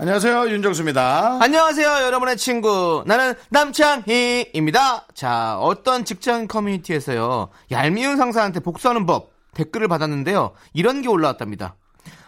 [0.00, 1.40] 안녕하세요 윤정수입니다.
[1.42, 3.04] 안녕하세요, 여러분의 친구.
[3.06, 5.08] 나는 남창희입니다.
[5.12, 10.52] 자, 어떤 직장 커뮤니티에서요, 얄미운 상사한테 복수하는 법 댓글을 받았는데요.
[10.72, 11.76] 이런 게 올라왔답니다.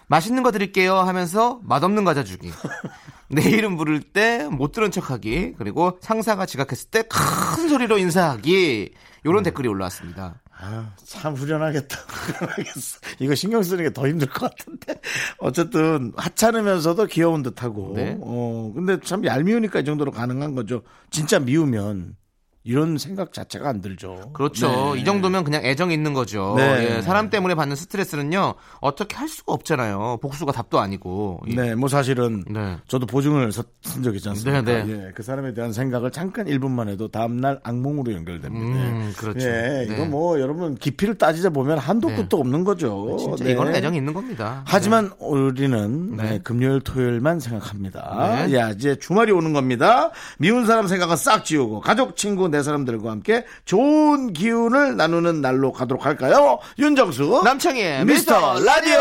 [0.07, 2.51] 맛있는 거 드릴게요 하면서 맛없는 과자 주기.
[3.31, 5.55] 내 이름 부를 때 못 들은 척하기.
[5.57, 8.93] 그리고 상사가 지각했을 때 큰 소리로 인사하기.
[9.25, 10.42] 요런 댓글이 올라왔습니다.
[10.63, 11.97] 아유, 참 후련하겠다.
[12.07, 12.99] 후련하겠어.
[13.19, 14.95] 이거 신경 쓰는 게 더 힘들 것 같은데.
[15.39, 17.95] 어쨌든 하찮으면서도 귀여운 듯하고.
[17.97, 18.17] 네.
[18.21, 20.83] 어, 근데 참 얄미우니까 이 정도로 가능한 거죠.
[21.11, 22.17] 진짜 미우면
[22.65, 24.31] 이런 생각 자체가 안 들죠.
[24.33, 24.95] 그렇죠.
[24.95, 25.01] 네.
[25.01, 26.55] 이 정도면 그냥 애정이 있는 거죠.
[26.57, 26.97] 네.
[26.99, 30.19] 예, 사람 때문에 받는 스트레스는요, 어떻게 할 수가 없잖아요.
[30.23, 31.41] 복수가 답도 아니고.
[31.49, 31.55] 예.
[31.55, 32.77] 네, 뭐 사실은 네.
[32.87, 34.63] 저도 보증을 섰- 쓴 적이 있지 않습니까?
[34.63, 34.93] 네, 네.
[34.93, 38.65] 예, 그 사람에 대한 생각을 잠깐 1분만 해도 다음날 악몽으로 연결됩니다.
[38.79, 39.41] 음, 그렇죠.
[39.49, 39.89] 예, 네.
[39.91, 42.17] 이거 뭐 여러분 깊이를 따지자 보면 한도 네.
[42.17, 43.17] 끝도 없는 거죠.
[43.19, 43.53] 진짜 네.
[43.53, 44.63] 이거는 애정이 있는 겁니다.
[44.69, 48.47] 하지만 우리는 금요일 토요일만 생각합니다.
[48.47, 48.55] 네.
[48.57, 50.11] 야 이제 주말이 오는 겁니다.
[50.39, 56.05] 미운 사람 생각은 싹 지우고 가족 친구 내 사람들과 함께 좋은 기운을 나누는 날로 가도록
[56.07, 56.59] 할까요?
[56.79, 59.01] 윤정수 남창희의 미스터 라디오.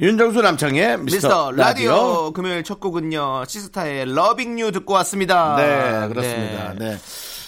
[0.00, 1.90] 윤정수 남창희 미스터, 미스터 라디오.
[1.90, 2.32] 라디오.
[2.32, 5.56] 금요일 첫 곡은요 시스타의 Loving U 듣고 왔습니다.
[5.56, 6.74] 네 그렇습니다.
[6.78, 6.98] 네.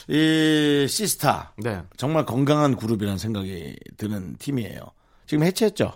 [0.09, 1.81] 이 시스타 네.
[1.97, 4.81] 정말 건강한 그룹이라는 생각이 드는 팀이에요.
[5.27, 5.93] 지금 해체했죠?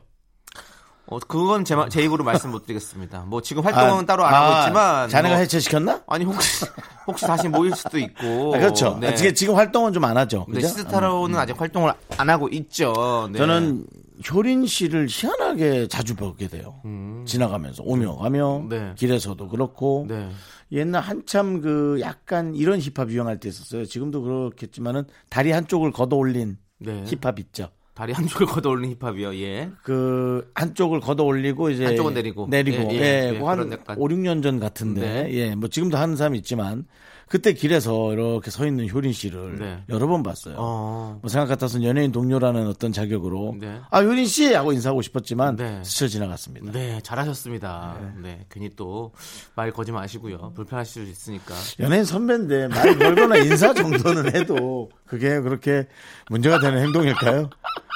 [1.10, 3.20] 어, 그건 제, 마- 제 입으로 말씀 못 드리겠습니다.
[3.26, 6.02] 뭐 지금 활동은 따로 안 하고 아, 있지만 자네가 뭐- 해체시켰나?
[6.06, 6.66] 아니 혹시
[7.06, 8.54] 혹시 다시 모일 수도 있고.
[8.54, 8.98] 아, 그렇죠.
[9.00, 9.08] 네.
[9.08, 10.44] 아, 지금, 지금 활동은 좀 안 하죠.
[10.50, 10.60] 네?
[10.60, 13.28] 시스타로는 아직 활동을 안 하고 있죠.
[13.32, 13.38] 네.
[13.38, 13.86] 저는
[14.30, 16.74] 효린 씨를 희한하게 자주 보게 돼요.
[17.26, 18.68] 지나가면서 오며 가며 음.
[18.68, 18.92] 네.
[18.96, 20.28] 길에서도 그렇고 네.
[20.72, 23.84] 옛날 한참 그 약간 이런 힙합 유행할 때 있었어요.
[23.84, 27.04] 지금도 그렇겠지만은 다리 한쪽을 걷어 올린 네.
[27.06, 27.70] 힙합 있죠.
[27.94, 29.34] 다리 한쪽을 걷어 올린 힙합이요.
[29.36, 29.70] 예.
[29.82, 32.46] 그 한쪽을 걷어 올리고 이제 한쪽은 내리고.
[32.48, 33.96] 내리고 예, 예, 예, 예, 그거 한 그런 약간.
[33.98, 35.34] 5, 6년 전 같은데 네.
[35.34, 36.86] 예, 뭐 지금도 하는 사람이 있지만
[37.28, 39.82] 그때 길에서 이렇게 서 있는 효린 씨를 네.
[39.88, 40.54] 여러 번 봤어요.
[40.58, 41.18] 어.
[41.20, 43.80] 뭐 생각 같아서는 연예인 동료라는 어떤 자격으로 네.
[43.90, 45.82] 아 효린 씨 하고 인사하고 싶었지만 네.
[45.84, 46.72] 스쳐 지나갔습니다.
[46.72, 47.98] 네, 잘하셨습니다.
[48.22, 48.44] 네.
[48.50, 49.12] 괜히 또
[49.54, 50.52] 말 거지 마시고요.
[50.54, 51.54] 불편하실 수 있으니까.
[51.80, 55.86] 연예인 선배인데 말 걸거나 인사 정도는 해도 그게 그렇게
[56.30, 57.50] 문제가 되는 행동일까요?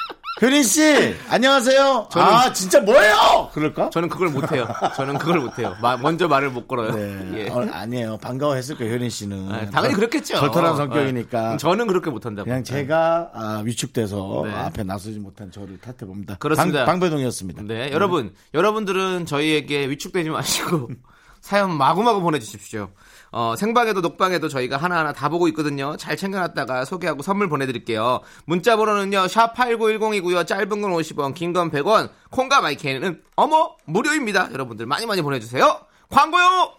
[0.43, 2.09] 효린 씨 안녕하세요.
[2.15, 3.49] 아 진짜 뭐예요?
[3.53, 3.89] 그럴까?
[3.91, 4.67] 저는 그걸 못 해요.
[4.93, 5.73] 저는 그걸 못 해요.
[5.81, 6.91] 마- 먼저 말을 못 걸어요.
[6.91, 7.45] 네.
[7.45, 7.49] 예.
[7.49, 8.17] 어, 아니에요.
[8.17, 9.49] 반가워했을 거예요, 효린 씨는.
[9.49, 10.35] 아, 당연히 그렇겠죠.
[10.35, 11.51] 절털한 성격이니까.
[11.51, 11.57] 네.
[11.57, 12.43] 저는 그렇게 못 한다고.
[12.45, 14.53] 그냥 제가 아, 위축돼서 네.
[14.53, 16.35] 앞에 나서지 못한 저를 탓해 봅니다.
[16.39, 16.83] 그렇습니다.
[16.83, 20.89] 방, 배동이었습니다 네, 여러분, 여러분들은 저희에게 위축되지 마시고
[21.39, 22.89] 사연 마구마구 보내주십시오.
[23.35, 25.97] 어, 생방에도 녹방에도 저희가 하나하나 다 보고 있거든요.
[25.97, 28.19] 잘 챙겨놨다가 소개하고 선물 보내드릴게요.
[28.45, 30.45] 문자 번호는요, 샵8910이고요.
[30.45, 34.49] 짧은 건 50원, 긴 건 100원, 콩과 마이크는 어머, 무료입니다.
[34.53, 35.79] 여러분들 많이 많이 보내주세요.
[36.09, 36.75] 광고요!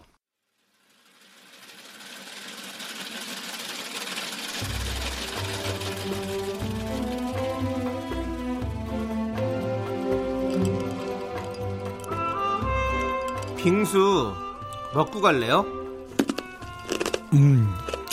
[13.56, 14.34] 빙수
[14.94, 15.83] 먹고 갈래요?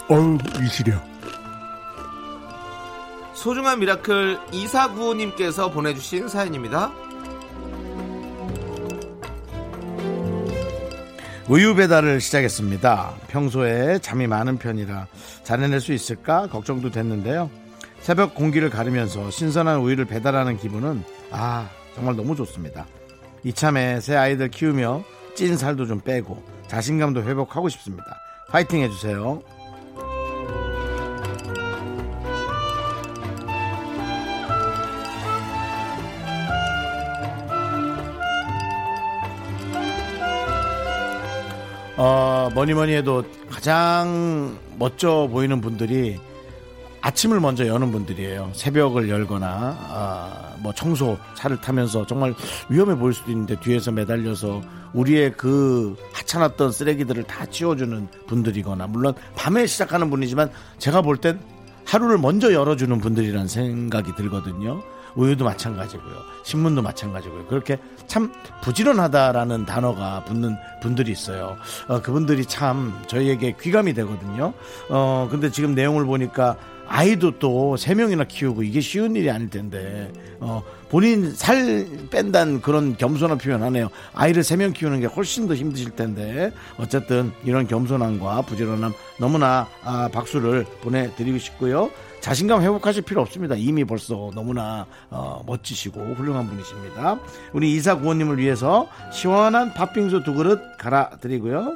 [0.07, 0.99] 어우, 이시려.
[3.33, 6.91] 소중한 미라클 2495님께서 보내주신 사연입니다.
[11.47, 13.13] 우유 배달을 시작했습니다.
[13.27, 15.07] 평소에 잠이 많은 편이라
[15.44, 17.50] 잘해낼 수 있을까 걱정도 됐는데요.
[18.00, 22.85] 새벽 공기를 가르면서 신선한 우유를 배달하는 기분은 아 정말 너무 좋습니다.
[23.44, 25.03] 이참에 새 아이들 키우며
[25.35, 28.20] 찐 살도 좀 빼고 자신감도 회복하고 싶습니다.
[28.51, 29.42] 파이팅 해주세요.
[41.98, 46.19] 어, 뭐니 뭐니 해도 가장 멋져 보이는 분들이
[47.01, 48.51] 아침을 먼저 여는 분들이에요.
[48.53, 52.34] 새벽을 열거나, 아, 뭐 청소 차를 타면서 정말
[52.69, 54.62] 위험해 보일 수도 있는데 뒤에서 매달려서
[54.94, 61.40] 우리의 그 하찮았던 쓰레기들을 다 치워주는 분들이거나 물론 밤에 시작하는 분이지만 제가 볼 땐
[61.86, 64.81] 하루를 먼저 열어주는 분들이라는 생각이 들거든요.
[65.16, 66.16] 우유도 마찬가지고요.
[66.44, 67.48] 신문도 마찬가지고요.
[67.48, 67.78] 그렇게
[68.08, 68.31] 참
[68.62, 71.58] 부지런하다라는 단어가 붙는 분들이 있어요.
[71.88, 74.54] 어, 그분들이 참 저희에게 귀감이 되거든요.
[74.90, 76.56] 어, 근데 지금 내용을 보니까
[76.93, 80.11] 아이도 또 세 명이나 키우고 이게 쉬운 일이 아닐 텐데,
[80.41, 83.89] 어, 본인 살 뺀다는 그런 겸손한 표현하네요.
[84.13, 90.09] 아이를 세 명 키우는 게 훨씬 더 힘드실 텐데, 어쨌든 이런 겸손함과 부지런함 너무나 아,
[90.11, 91.89] 박수를 보내드리고 싶고요.
[92.19, 93.55] 자신감 회복하실 필요 없습니다.
[93.55, 97.19] 이미 벌써 너무나 어, 멋지시고 훌륭한 분이십니다.
[97.53, 101.73] 우리 이사 구호님을 위해서 시원한 팥빙수 두 그릇 갈아드리고요.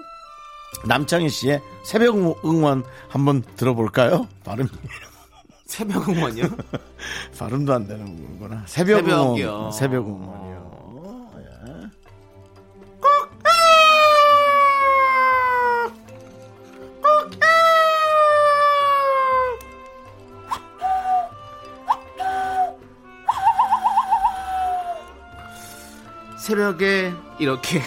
[0.86, 4.27] 남창희 씨의 새벽 응원 한번 들어볼까요?
[4.44, 4.68] 발음
[5.66, 6.45] 새벽 응원이요?
[7.39, 8.63] 발음도 안 되는 거구나.
[8.68, 9.50] 새벽 새벽이요.
[9.57, 9.72] 응원.
[9.72, 11.31] 새벽 응원이요.
[11.39, 11.89] 예.
[26.38, 27.81] 새벽에 이렇게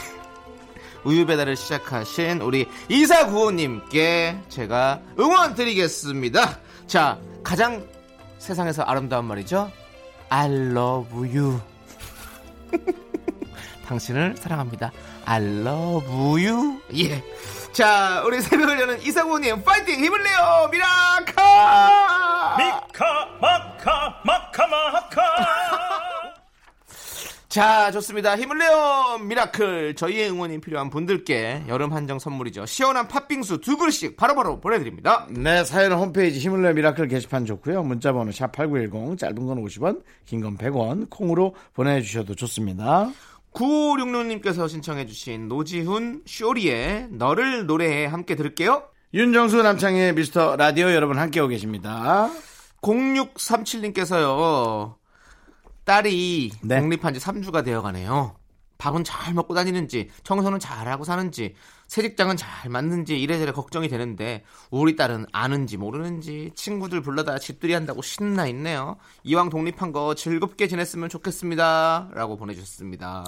[1.05, 6.59] 우유 배달을 시작하신 우리 이사구호님께 제가 응원 드리겠습니다.
[6.87, 7.87] 자, 가장
[8.39, 9.71] 세상에서 아름다운 말이죠.
[10.31, 11.61] I love you.
[13.87, 14.93] 당신을 사랑합니다.
[15.25, 16.09] I love
[16.47, 16.81] you.
[16.97, 17.23] 예.
[17.73, 20.69] 자, 우리 새벽을 여는 이사구호님 파이팅 힘을 내요.
[20.71, 22.57] 미라카!
[22.59, 25.68] 미카 마카 마카 마카
[27.49, 28.37] 자, 좋습니다.
[28.37, 29.19] 힘을 내요!
[29.23, 29.95] Miracle.
[29.95, 32.67] 저희의 응원이 필요한 분들께 여름 한정 선물이죠.
[32.67, 35.27] 시원한 팥빙수 두 그릇씩 바로바로 보내드립니다.
[35.31, 37.85] 네, 사연은 홈페이지 힘을 내 Miracle 게시판 좋고요.
[37.85, 43.11] 문자번호 샵8910 짧은 건 50원, 긴 건 100원 콩으로 보내주셔도 좋습니다.
[43.55, 48.83] 9566님께서 신청해주신 노지훈 쇼리의 너를 노래해 함께 들을게요.
[49.15, 52.29] 윤정수 남창희의 미스터 라디오 여러분 함께하고 계십니다.
[52.83, 54.99] 0637님께서요.
[55.89, 56.81] 딸이 네.
[56.81, 58.37] 독립한 지 3주가 되어 가네요.
[58.77, 61.55] 밥은 잘 먹고 다니는지, 청소는 잘하고 사는지,
[61.87, 68.03] 새 직장은 잘 맞는지 이래저래 걱정이 되는데 우리 딸은 아는지 모르는지 친구들 불러다 집들이 한다고
[68.03, 68.99] 신나 있네요.
[69.25, 72.11] 이왕 독립한 거 즐겁게 지냈으면 좋겠습니다.
[72.13, 73.25] 라고 보내주셨습니다.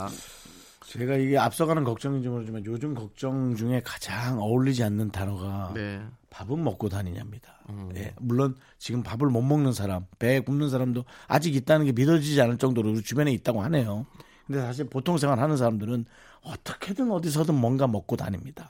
[0.99, 6.01] 제가 이게 앞서가는 걱정인지 모르지만 요즘 걱정 중에 가장 어울리지 않는 단어가 네.
[6.31, 7.61] 밥은 먹고 다니냐입니다.
[7.95, 12.59] 예, 물론 지금 밥을 못 먹는 사람, 배에 굶는 사람도 아직 있다는 게 믿어지지 않을
[12.59, 14.05] 정도로 우리 주변에 있다고 하네요.
[14.49, 16.07] 근데 사실 보통 생활 하는 사람들은
[16.43, 18.69] 어떻게든 어디서든 뭔가 먹고 다닙니다.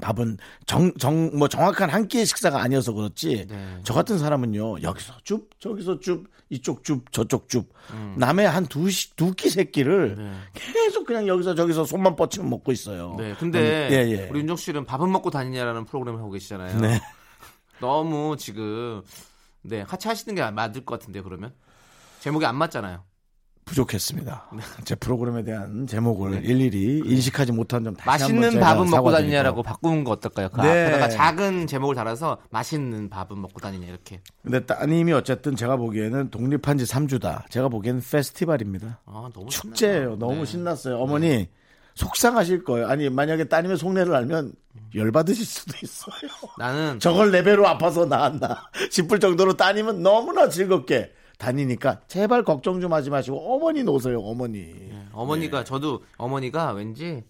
[0.00, 3.46] 밥은 정, 정, 뭐 정확한 한 끼의 식사가 아니어서 그렇지.
[3.48, 3.78] 네.
[3.84, 7.72] 저 같은 사람은요, 여기서 쭉, 저기서 쭉, 이쪽 쭉, 저쪽 쭉.
[8.16, 10.32] 남의 한 두, 시- 두 끼, 세 끼를 네.
[10.54, 13.14] 계속 그냥 여기서 저기서 손만 뻗치면 먹고 있어요.
[13.18, 13.34] 네.
[13.38, 13.58] 근데
[13.88, 14.28] 음, 예, 예.
[14.30, 16.80] 우리 윤정 씨는 밥은 먹고 다니냐라는 프로그램을 하고 계시잖아요.
[16.80, 17.00] 네.
[17.80, 19.02] 너무 지금
[19.62, 21.52] 네 하차하시는 게 맞을 것 같은데 그러면
[22.20, 23.04] 제목이 안 맞잖아요.
[23.70, 24.50] 부족했습니다.
[24.52, 24.60] 네.
[24.84, 29.12] 제 프로그램에 대한 제목을 일일이 인식하지 못한 점 다시 맛있는 밥은 먹고.
[29.12, 30.48] 다니냐라고 바꾸는 거 어떨까요?
[30.48, 30.86] 그 네.
[30.86, 34.20] 앞에다가 작은 제목을 달아서 맛있는 밥은 먹고 다니냐 이렇게.
[34.42, 37.48] 근데 따님이 어쨌든 제가 보기에는 독립한 지 3주다.
[37.50, 39.00] 제가 보기에는 페스티벌입니다.
[39.06, 40.16] 아 너무 축제예요.
[40.16, 40.44] 너무 네.
[40.46, 40.98] 신났어요.
[40.98, 41.48] 어머니
[41.94, 42.88] 속상하실 거예요.
[42.88, 44.52] 아니 만약에 따님의 속내를 알면
[44.94, 46.30] 열받으실 수도 있어요.
[46.58, 52.92] 나는 저걸 내 배로 아파서 나왔나 싶을 정도로 따님은 너무나 즐겁게 다니니까 제발 걱정 좀
[52.92, 54.20] 하지 마시고 어머니 노세요.
[54.20, 54.92] 어머니.
[55.12, 57.24] 어머니가 저도 어머니가 왠지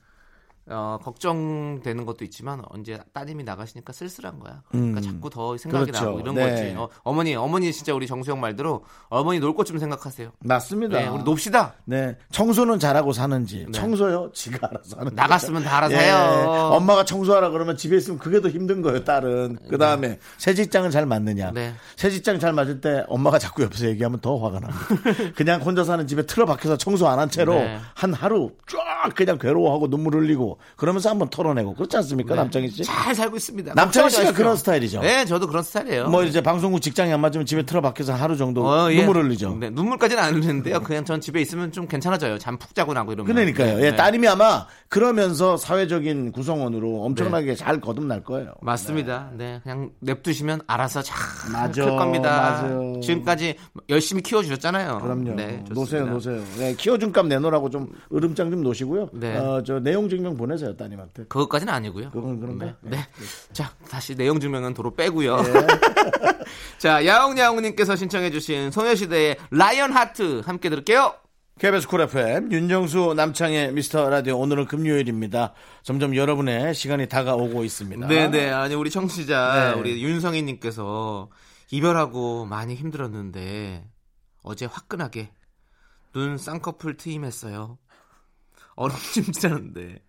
[0.72, 4.62] 어, 걱정되는 것도 있지만 언제 따님이 나가시니까 쓸쓸한 거야.
[4.70, 5.02] 그러니까 음.
[5.02, 6.04] 자꾸 더 생각이 그렇죠.
[6.06, 6.50] 나고 이런 네.
[6.50, 6.74] 거지.
[6.76, 10.32] 어, 어머니 어머니 진짜 우리 정수영 말대로 어머니 놀 것 좀 생각하세요.
[10.40, 10.98] 맞습니다.
[10.98, 11.74] 네, 우리 놉시다.
[11.84, 13.72] 네, 청소는 잘하고 사는지 네.
[13.72, 16.70] 청소요 지가 알아서 하는 나갔으면 다 알아서 예, 해요.
[16.72, 19.04] 엄마가 청소하라 그러면 집에 있으면 그게 더 힘든 거예요.
[19.04, 21.50] 딸은 그 다음에 새 직장은 잘 맞느냐?
[21.52, 21.74] 네.
[21.96, 24.80] 새 직장 잘 맞을 때 엄마가 자꾸 옆에서 얘기하면 더 화가 납니다.
[25.36, 27.78] 그냥 혼자 사는 집에 틀어 박혀서 청소 안 한 채로 네.
[27.94, 32.84] 한 하루 쫙 그냥 괴로워하고 눈물 흘리고 그러면서 한번 털어내고 그렇지 않습니까, 남창희 씨?
[32.84, 33.74] 잘 살고 있습니다.
[33.74, 34.50] 남창희 씨가 그런.
[34.60, 35.00] 스타일이죠.
[35.00, 36.08] 네, 저도 그런 스타일이에요.
[36.08, 38.96] 뭐 이제 방송국 직장이 안 맞으면 집에 틀어박혀서 하루 정도 어, 예.
[38.96, 39.56] 눈물 흘리죠.
[39.58, 40.80] 네, 눈물까지는 안 흘리는데요.
[40.82, 42.36] 그냥 전 집에 있으면 좀 괜찮아져요.
[42.38, 43.32] 잠 푹 자고 나고 이러면.
[43.32, 43.76] 그러니까요.
[43.78, 43.96] 네, 예, 네.
[43.96, 48.52] 따님이 아마 그러면서 사회적인 구성원으로 엄청나게 잘 거듭날 거예요.
[48.60, 49.30] 맞습니다.
[49.34, 49.60] 네.
[49.62, 51.16] 그냥 냅두시면 알아서 잘
[51.52, 52.60] 맞아, 클 겁니다.
[52.62, 53.00] 맞아요.
[53.00, 53.54] 지금까지
[53.88, 54.98] 열심히 키워주셨잖아요.
[54.98, 55.34] 그럼요.
[55.36, 55.74] 네, 좋습니다.
[55.74, 56.42] 노세요, 노세요.
[56.58, 59.08] 네, 키워준 값 내놓으라고 좀 으름장 좀 놓으시고요.
[59.14, 59.36] 네.
[59.38, 61.24] 어, 저 내용 증명 보내 세요 따님한테.
[61.24, 62.10] 그것까지는 아니고요.
[62.10, 62.66] 그건 그런가?
[62.66, 62.74] 네.
[62.82, 62.96] 네.
[62.96, 63.04] 네.
[63.52, 65.38] 자, 다시 내용 증명은 도로 빼고요.
[66.78, 71.14] 자, 야옹야옹님께서 신청해주신 소녀시대의 Lion Heart 함께 들을게요.
[71.58, 75.52] KBS Cool FM 윤정수 남창희의 미스터 라디오 오늘은 금요일입니다.
[75.82, 78.06] 점점 여러분의 시간이 다가오고 있습니다.
[78.06, 78.50] 네네.
[78.50, 79.78] 아니, 우리 청취자, 네.
[79.78, 81.28] 우리 윤성희님께서
[81.70, 83.84] 이별하고 많이 힘들었는데
[84.42, 85.30] 어제 화끈하게
[86.12, 87.78] 눈 쌍꺼풀 트임했어요.
[88.74, 90.02] 얼음 찜질하는데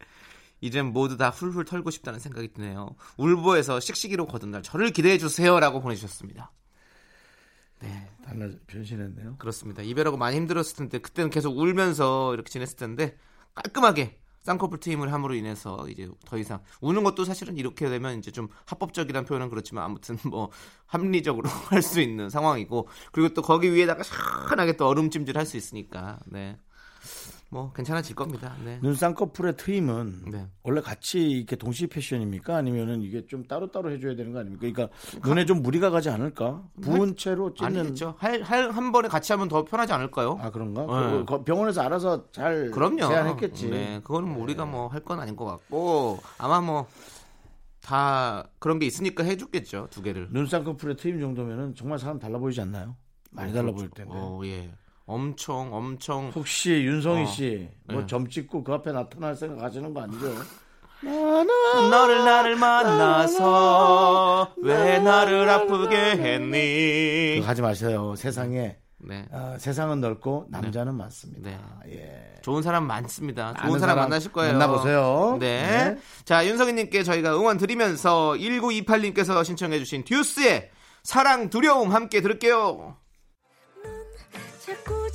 [0.61, 2.95] 이젠 모두 다 훌훌 털고 싶다는 생각이 드네요.
[3.17, 6.51] 울보에서 씩씩이로 거듭날 저를 기대해 주세요라고 보내주셨습니다.
[8.23, 9.37] 달라 변신했네요.
[9.37, 9.81] 그렇습니다.
[9.81, 13.17] 이별하고 많이 힘들었을 텐데 그때는 계속 울면서 이렇게 지냈을 텐데
[13.55, 18.47] 깔끔하게 쌍꺼풀 트임을 함으로 인해서 이제 더 이상 우는 것도 사실은 이렇게 되면 이제 좀
[18.65, 20.49] 합법적이란 표현은 그렇지만 아무튼 뭐
[20.85, 26.19] 합리적으로 할 수 있는 상황이고 그리고 또 거기 위에다가 시원하게 또 얼음찜질 할 수 있으니까
[26.27, 26.57] 네.
[27.53, 28.55] 뭐 괜찮아질 겁니다.
[28.63, 28.79] 네.
[28.81, 30.47] 눈 쌍꺼풀의 트임은 네.
[30.63, 32.55] 원래 같이 이렇게 동시 패션입니까?
[32.55, 34.61] 아니면은 이게 좀 따로따로 해줘야 되는 거 아닙니까?
[34.61, 36.63] 그러니까 눈에 좀 무리가 가지 않을까?
[36.81, 38.15] 부은 채로 찢는 아니겠죠.
[38.19, 40.39] 할할한 번에 같이 하면 더 편하지 않을까요?
[40.41, 40.83] 아 그런가?
[40.83, 41.17] 네.
[41.17, 42.99] 그- 그 병원에서 알아서 잘 그럼요.
[43.09, 43.69] 제안했겠지.
[43.69, 46.87] 네, 그거는 뭐 우리가 뭐 할 건 아닌 것 같고 아마 뭐
[47.81, 50.29] 다 그런 게 있으니까 해줬겠죠 두 개를.
[50.31, 52.95] 눈 쌍꺼풀의 트임 정도면은 정말 사람 달라 보이지 않나요?
[53.31, 54.11] 많이 달라 보일 텐데.
[54.13, 54.71] 어, 예.
[55.11, 57.25] 엄청 엄청 혹시 윤성희 어.
[57.25, 58.05] 씨뭐 네.
[58.07, 60.27] 점 찍고 그 앞에 나타날 생각 하시는 거 아니죠?
[61.03, 67.41] 너를 나를 만나서 왜 나를 아프게 했니?
[67.41, 68.13] 하지 마세요.
[68.15, 69.25] 세상에 네.
[69.31, 71.49] 어, 세상은 넓고 남자는 많습니다.
[71.49, 71.59] 네.
[71.87, 72.41] 예.
[72.41, 73.53] 좋은 사람 많습니다.
[73.55, 74.53] 좋은 사람, 사람 만나실 거예요.
[74.53, 75.37] 만나보세요.
[75.39, 75.61] 네.
[75.63, 75.97] 네.
[76.23, 80.69] 자, 윤석희님께 저희가 응원 드리면서 1928님께서 신청해주신 듀스의
[81.03, 82.95] 사랑 두려움 함께 들을게요.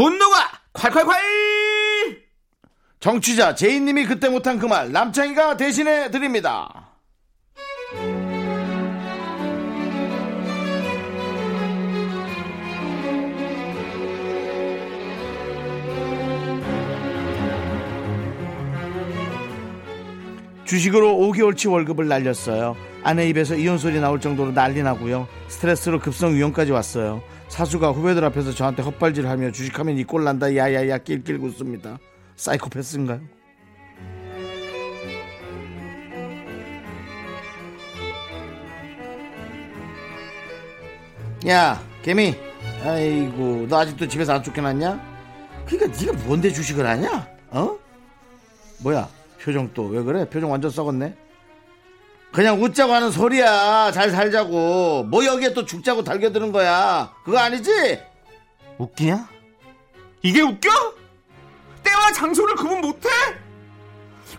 [0.00, 1.12] 분노가 콸콸콸!
[3.00, 6.86] 정취자 제이님이 그때 못한 그 말 남창희가 대신해 드립니다.
[20.64, 22.76] 주식으로 5개월치 월급을 날렸어요.
[23.02, 25.26] 아내 입에서 이혼 소리 나올 정도로 난리 나고요.
[25.48, 27.22] 스트레스로 급성 위험까지 왔어요.
[27.50, 31.98] 사수가 후배들 앞에서 저한테 헛발질하며 주식하면 이 꼴 난다 야야야 낄낄 웃습니다.
[32.36, 33.20] 사이코패스인가요?
[41.48, 42.34] 야 개미
[42.84, 45.00] 아이고 너 아직도 집에서 안 쫓겨났냐?
[45.66, 47.26] 그러니까 네가 뭔데 주식을 하냐?
[47.50, 47.78] 어?
[48.82, 49.08] 뭐야
[49.42, 50.28] 표정 또 왜 그래?
[50.28, 51.14] 표정 완전 썩었네
[52.32, 58.00] 그냥 웃자고 하는 소리야 잘 살자고 뭐 여기에 또 죽자고 달겨드는 거야 그거 아니지?
[58.78, 59.28] 웃기냐?
[60.22, 60.70] 이게 웃겨?
[61.82, 63.08] 때와 장소를 구분 못해?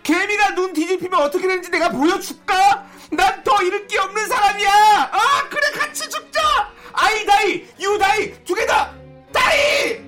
[0.02, 2.86] 개미가 눈 뒤집히면 어떻게 되는지 내가 보여줄까?
[3.10, 4.70] 난 더 잃을 게 없는 사람이야!
[5.12, 6.40] 아, 그래, 같이 죽자!
[6.94, 8.90] I die, you die, 두 개 다,
[9.32, 10.00] die!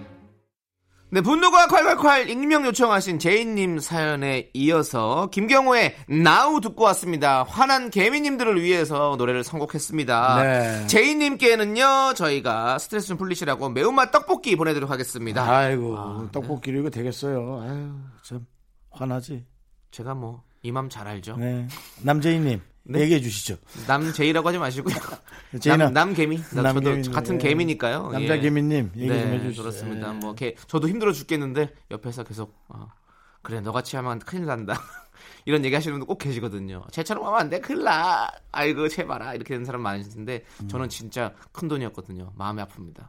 [1.15, 7.45] 네, 분노가 콸콸콸 익명 요청하신 제이님 사연에 이어서 김경호의 Now 듣고 왔습니다.
[7.45, 10.43] 화난 개미님들을 위해서 노래를 선곡했습니다.
[10.43, 10.87] 네.
[10.89, 15.49] 제이님께는요, 저희가 스트레스 좀 풀리시라고 매운맛 떡볶이 보내드리도록 하겠습니다.
[15.49, 17.93] 아이고 떡볶이로 이거 되겠어요 아유
[18.25, 18.45] 참
[18.91, 19.45] 화나지
[19.93, 21.37] 제가 뭐, 이 맘 잘 알죠?
[21.37, 21.69] 네
[22.03, 22.61] 남재희님
[22.95, 24.95] 얘기해 주시죠 남제이라고 하지 마시고요.
[25.59, 26.37] 제이나- 남, 남 개미.
[26.37, 27.39] 나 저도 남개미님, 같은 예.
[27.39, 28.11] 개미니까요.
[28.11, 28.41] 남자 예.
[28.41, 30.09] 개미님 얘기 좀 네, 해주시죠 그렇습니다.
[30.15, 30.19] 예.
[30.19, 32.89] 뭐, 개, 저도 힘들어 죽겠는데, 옆에서 계속, 어,
[33.45, 34.75] 그래, 너같이 하면 큰일 난다.
[35.47, 36.83] 이런 얘기 하시는 분들 꼭 계시거든요.
[36.91, 38.29] 쟤처럼 하면 안 돼, 큰일 나.
[38.51, 39.35] 아이고, 제발아.
[39.35, 42.33] 이렇게 되는 사람 많으신데, 저는 진짜 큰 돈이었거든요.
[42.35, 43.09] 마음이 아픕니다.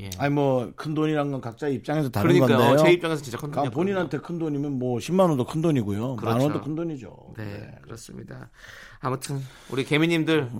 [0.00, 0.10] 예.
[0.18, 2.58] 아니 뭐 큰 돈이란 건 각자 입장에서 다른 그러니까요.
[2.58, 3.76] 건데요 제 입장에서 진짜 큰 그러니까 돈이었거든요.
[3.94, 6.44] 본인한테 큰 돈이면 뭐 10만 원도 큰 돈이고요 만 그렇죠.
[6.44, 8.50] 원도 큰 돈이죠 네, 그렇습니다.
[9.00, 10.50] 아무튼, 우리 개미님들,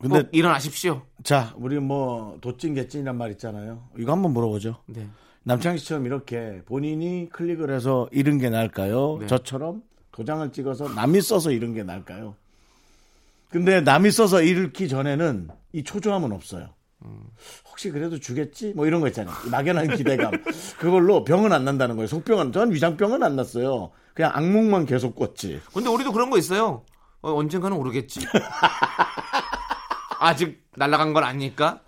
[0.00, 1.02] 근데 꼭 일어나십시오.
[1.22, 5.08] 자 우리 뭐 도찐 개찐이란 말 있잖아요 이거 한번 물어보죠 네.
[5.44, 9.18] 남창희 씨처럼 이렇게 본인이 클릭을 해서 잃은 게 나을까요?
[9.20, 9.26] 네.
[9.26, 9.82] 저처럼
[10.12, 12.34] 도장을 찍어서 남이 써서 잃은 게 나을까요?
[13.50, 16.70] 근데 남이 써서 잃기 전에는 이 초조함은 없어요.
[17.68, 18.72] 혹시 그래도 주겠지?
[18.74, 19.34] 뭐 이런 거 있잖아요.
[19.50, 20.32] 막연한 기대감.
[20.78, 22.06] 그걸로 병은 안 난다는 거예요.
[22.06, 23.90] 속병은 전 위장병은 안 났어요.
[24.14, 25.60] 그냥 악몽만 계속 꿨지.
[25.72, 26.82] 근데 우리도 그런 거 있어요.
[27.20, 28.20] 어, 언젠가는 오르겠지.
[30.18, 31.80] 아직 날아간 건 아니니까.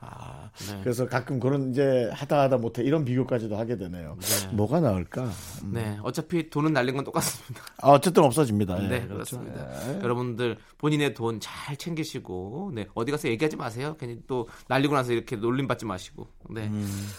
[0.70, 0.80] 네.
[0.82, 4.16] 그래서 가끔 그런 이제 하다 하다 못해 이런 비교까지도 하게 되네요.
[4.52, 5.30] 뭐가 나을까?
[5.64, 7.62] 네, 어차피 돈은 날린 건 똑같습니다.
[7.82, 8.82] 아, 어쨌든 없어집니다.
[8.84, 9.38] 예, 네, 그렇죠.
[9.38, 10.02] 그렇습니다.
[10.02, 13.96] 여러분들 본인의 돈 잘 챙기시고, 네, 어디 가서 얘기하지 마세요.
[14.00, 16.26] 괜히 또 날리고 나서 이렇게 놀림 받지 마시고.
[16.50, 16.70] 네,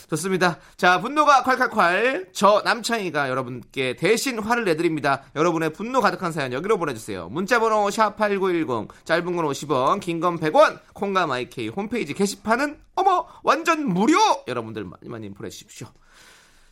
[0.10, 0.58] 좋습니다.
[0.76, 2.30] 자, 분노가 콸콸콸.
[2.34, 5.24] 저 남창희가 여러분께 대신 화를 내드립니다.
[5.36, 7.30] 여러분의 분노 가득한 사연 여기로 보내주세요.
[7.30, 13.88] 문자번호 샵 8910, 짧은 건 50원, 긴 건 100원, 콩과 마이케이 홈페이지 게시판은 어머 완전
[13.88, 14.18] 무료.
[14.48, 15.88] 여러분들 많이 많이 보내주십시오.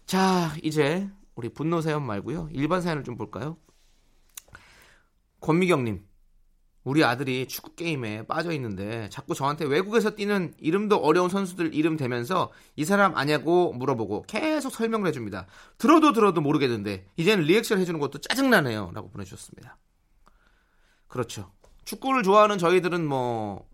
[0.06, 2.50] 자, 이제 우리 분노 사연 말고요.
[2.52, 3.58] 일반 사연을 좀 볼까요?
[5.42, 6.04] 권미경님,
[6.86, 12.52] 우리 아들이 축구 게임에 빠져 있는데 자꾸 저한테 외국에서 뛰는 이름도 어려운 선수들 이름 대면서
[12.76, 15.48] 이 사람 아냐고 물어보고 계속 설명을 해줍니다.
[15.80, 19.78] 들어도 들어도 모르겠는데 이제는 리액션 해주는 것도 짜증나네요.라고 보내주셨습니다.
[21.08, 21.52] 그렇죠.
[21.86, 23.68] 축구를 좋아하는 저희들은 뭐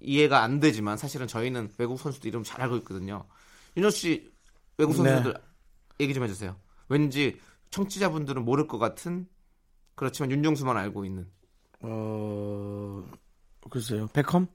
[0.00, 3.24] 이해가 안 되지만 사실은 저희는 외국 선수들 이름 잘 알고 있거든요.
[3.76, 4.30] 윤호 씨
[4.76, 5.34] 외국 선수들
[6.00, 6.56] 얘기 좀 해주세요.
[6.88, 7.38] 왠지
[7.70, 9.26] 청취자분들은 모를 것 같은
[9.94, 11.26] 그렇지만 윤종수만 알고 있는
[11.80, 13.04] 어,
[13.70, 14.08] 글쎄요.
[14.12, 14.46] 백컴?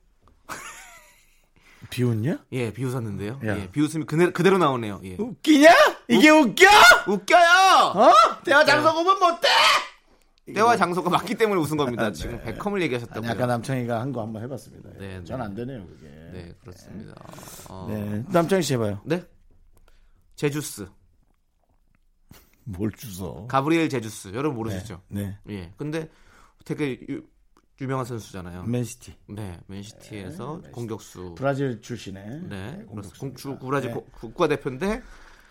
[1.90, 2.46] 비웃냐?
[2.54, 3.40] 예 비웃었는데요.
[3.46, 3.60] 야.
[3.60, 5.02] 예, 비웃음이 그대로, 그대로 나오네요.
[5.04, 5.16] 예.
[5.20, 5.70] 웃기냐?
[6.08, 6.66] 이게 웃겨?
[7.08, 7.92] 웃겨요.
[7.96, 8.12] 어?
[8.44, 9.48] 대화 장소 보면 못돼?
[10.52, 12.12] 때와 장소가 맞기 때문에 웃은 겁니다.
[12.12, 13.32] 지금 백컴을 아니, 얘기하셨다고요.
[13.32, 14.90] 아까 남창희가 한 거 한번 해봤습니다.
[15.00, 15.24] 네, 네.
[15.24, 16.08] 전 안 되네요, 그게.
[16.08, 17.14] 네 그렇습니다.
[17.70, 18.24] 어, 네.
[18.30, 19.00] 남창희 씨 해봐요.
[19.06, 19.24] 네?
[20.36, 20.88] 제주스
[22.66, 23.48] 뭘 주소?
[23.48, 25.02] 가브리엘 제주스 여러분 모르시죠?
[25.10, 25.38] 네.
[25.50, 25.72] 예.
[25.78, 26.10] 근데
[26.66, 27.22] 되게 유,
[27.82, 28.64] 유명한 선수잖아요.
[28.64, 29.14] 맨시티.
[29.30, 31.36] 네, 맨시티에서 공격수.
[31.38, 32.24] 브라질 출신의.
[32.50, 33.20] 네, 그렇습니다.
[33.20, 33.36] 공격수입니다.
[33.38, 33.94] 주 브라질 네.
[33.94, 35.02] 국- 국가대표인데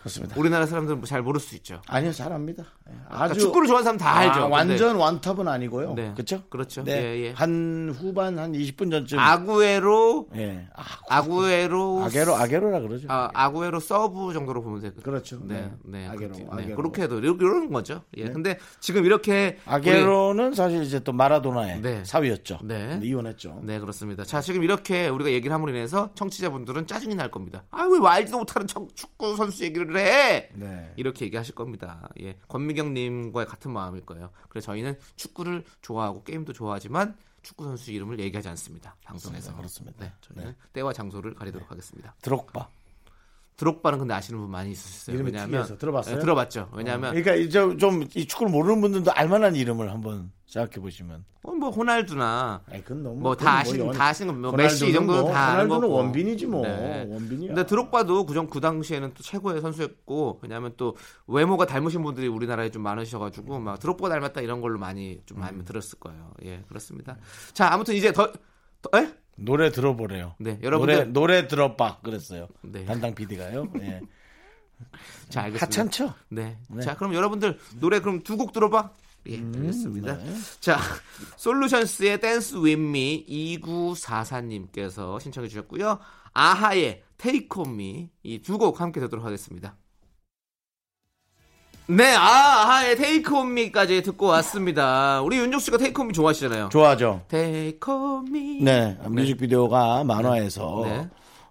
[0.03, 0.35] 그렇습니다.
[0.37, 1.81] 우리나라 사람들은 뭐잘 모를 수 있죠.
[1.87, 2.65] 아니요, 잘합니다.
[2.85, 2.93] 네.
[3.07, 4.31] 아까 아주 축구를 좋아하는 사람 다 알죠.
[4.31, 5.93] 아, 근데 완전 one top은 아니고요.
[5.93, 6.11] 네.
[6.13, 6.43] 그렇죠?
[6.49, 6.83] 그렇죠.
[6.83, 6.91] 네.
[6.91, 7.31] 예, 예.
[7.31, 9.17] 한 후반 한 20분 전쯤.
[9.17, 10.67] 아구에로 예.
[10.75, 13.07] 아, 아구에로 아게로 아게로라 그러죠.
[13.09, 15.03] 아, 아구에로 서브 정도로 보면 되거든요.
[15.03, 15.39] 그렇죠.
[15.43, 15.99] 네, 네.
[15.99, 16.75] 네, 아게로, 네, 아게로.
[16.75, 18.01] 그렇게 해도 이런, 거죠.
[18.17, 22.03] 예, 근데 지금 이렇게 아게로는 사실 이제 또 마라도나의 네.
[22.03, 22.59] 사위였죠.
[22.63, 22.99] 네.
[23.01, 23.59] 이혼했죠.
[23.59, 24.25] 우리- 네, 그렇습니다.
[24.25, 27.63] 자, 지금 이렇게 우리가 얘기를 함으로 인해서 청취자분들은 짜증이 날 겁니다.
[27.71, 30.49] 아, 왜 알지도 못하는 청- 축구 선수 얘기를 해?
[30.53, 30.93] 네.
[30.95, 32.09] 이렇게 얘기하실 겁니다.
[32.19, 34.31] 예, 권미경 님과의 같은 마음일 거예요.
[34.49, 38.95] 그래서 저희는 축구를 좋아하고 게임도 좋아하지만 축구 선수 이름을 얘기하지 않습니다.
[39.03, 39.55] 방송에서.
[39.55, 40.05] 그렇습니다.
[40.05, 42.15] 네, 저희는 때와 장소를 가리도록 하겠습니다.
[42.21, 42.69] 드록바.
[43.55, 45.15] 드록바는 근데 아시는 분 많이 있으셨어요.
[45.15, 46.15] 이름이 왜냐하면 들어봤어요?
[46.15, 46.69] 네, 들어봤죠.
[46.73, 51.23] 왜냐하면 그러니까 이제 좀 이 축구를 모르는 분들도 알만한 이름을 한번 생각해 보시면.
[51.43, 55.39] 어, 뭐 호날두나 너무 뭐다 아시는 연- 다 아시는 뭐 메시 이 정도는 뭐, 다
[55.49, 55.93] 아는 호날두는 거고.
[55.95, 56.61] 원빈이지 뭐.
[56.65, 57.05] 네.
[57.09, 57.47] 원빈이야.
[57.49, 60.95] 근데 드록바도 그전 그 당시에는 또 최고의 선수였고 왜냐하면 또
[61.27, 65.65] 외모가 닮으신 분들이 우리나라에 좀 많으셔가지고 막 드록바 닮았다 이런 걸로 많이 좀 많이 음.
[65.65, 66.31] 들었을 거예요.
[66.45, 67.17] 예 그렇습니다.
[67.53, 68.31] 자 아무튼 이제 더,
[68.81, 69.11] 더 에?
[69.35, 70.35] 노래 들어보래요.
[70.39, 72.47] 네 노래 여러분들 노래 들어봐 그랬어요.
[72.61, 72.85] 네.
[72.85, 73.67] 담당 PD가요.
[73.81, 74.01] 예.
[75.29, 75.65] 자 알겠습니다.
[75.65, 76.13] 하찮죠?
[76.29, 76.57] 네.
[76.69, 76.81] 네.
[76.83, 78.91] 자 그럼 여러분들 노래 그럼 두 곡 들어봐.
[79.29, 80.17] 예 알겠습니다.
[80.17, 80.33] 네.
[80.59, 80.77] 자
[81.37, 85.99] 솔루션스의 Dance With Me 2944님께서 신청해 주셨고요.
[86.33, 89.75] 아하의 Take On Me 이 두 곡 함께 듣도록 하겠습니다.
[91.87, 92.21] 네, 아,
[92.63, 95.21] 아하의 Take On Me까지 듣고 왔습니다.
[95.21, 96.69] 우리 윤종 씨가 Take On Me 좋아하시잖아요.
[96.69, 97.21] 좋아하죠.
[97.27, 98.63] Take On Me.
[98.63, 101.07] 네, 뮤직비디오가 만화에서 네.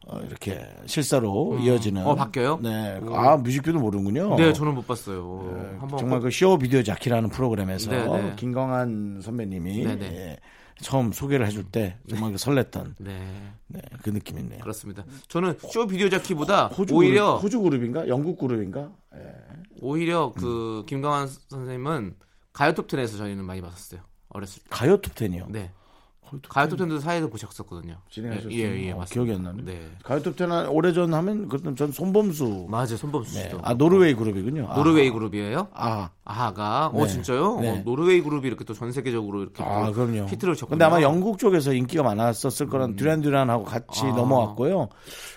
[0.06, 2.06] 어, 이렇게 실사로 이어지는.
[2.06, 2.60] 어, 바뀌어요?
[2.62, 4.36] 네, 아 뮤직비디오 모르는군요.
[4.36, 5.76] 네, 저는 못 봤어요.
[5.78, 8.32] 한번 정말 꼭- 그 쇼 비디오 자키라는 프로그램에서 네, 네.
[8.36, 10.06] 김광한 선배님이 네, 네.
[10.06, 10.36] 예,
[10.80, 14.60] 처음 소개를 해줄 때 정말 그 설렜던 네, 네, 그 느낌이네요.
[14.60, 15.04] 그렇습니다.
[15.28, 18.08] 저는 쇼 비디오 자키보다 호 주 오히려 그룹, 호주 그룹인가?
[18.08, 18.90] 영국 그룹인가?
[19.14, 19.20] 예.
[19.80, 22.16] 오히려 그 김광한 선생님은
[22.52, 24.00] 가요 톱텐에서 저희는 많이 봤었어요.
[24.28, 24.68] 어렸을 때.
[24.70, 25.46] 가요 톱텐이요.
[25.50, 25.70] 네.
[26.32, 27.96] 가요톱텐 가요톱텐도 사회에서 보셨었거든요.
[28.10, 28.52] 진행하셨어요.
[28.52, 29.12] 예, 예, 예 어, 맞습니다.
[29.12, 29.62] 기억이 안 나네.
[29.64, 29.90] 네.
[30.02, 32.66] 가요 톱텐 한 오래전 하면 그때 전 손범수.
[32.68, 32.96] 맞아요.
[32.96, 33.44] 손범수 네.
[33.44, 33.60] 씨도.
[33.62, 34.66] 아 노르웨이 그룹이군요.
[34.70, 34.76] 아.
[34.76, 35.68] 노르웨이 그룹이에요?
[35.74, 37.08] 아, 아하가 어 네.
[37.08, 37.60] 진짜요?
[37.60, 37.70] 네.
[37.70, 40.26] 어, 노르웨이 그룹이 이렇게 또 전 세계적으로 이렇게 아, 또 그럼요.
[40.28, 40.70] 히트를 쳤군요.
[40.70, 44.12] 근데 아마 영국 쪽에서 인기가 많았었을 거란 듀란듀란하고 같이 아.
[44.12, 44.88] 넘어왔고요.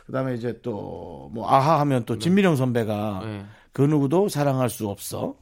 [0.06, 3.46] 그다음에 이제 또 뭐 아하 하면 또 진미령 선배가 네.
[3.74, 5.36] 그 누구도 사랑할 수 없어.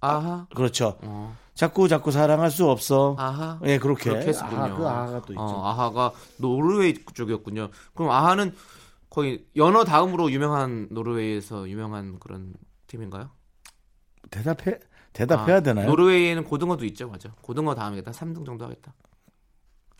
[0.00, 0.46] 아하.
[0.54, 0.96] 그렇죠.
[1.02, 1.36] 어.
[1.58, 3.16] 자꾸 자꾸 사랑할 수 없어.
[3.18, 3.58] 아하.
[3.64, 4.10] 예, 그렇게.
[4.10, 4.60] 그렇게 했었군요.
[4.62, 5.42] 아하, 그 아하가 또 있죠.
[5.42, 7.70] 어, 아하가 노르웨이 쪽이었군요.
[7.96, 8.54] 그럼 아하는
[9.10, 12.54] 거의 연어 다음으로 유명한 노르웨이에서 유명한 그런
[12.86, 13.30] 팀인가요?
[14.30, 14.78] 대답해
[15.12, 15.88] 대답해야 아, 되나요?
[15.88, 17.30] 노르웨이에는 고등어도 있죠, 맞아.
[17.42, 18.12] 고등어 다음이겠다.
[18.12, 18.94] 3등 정도 하겠다.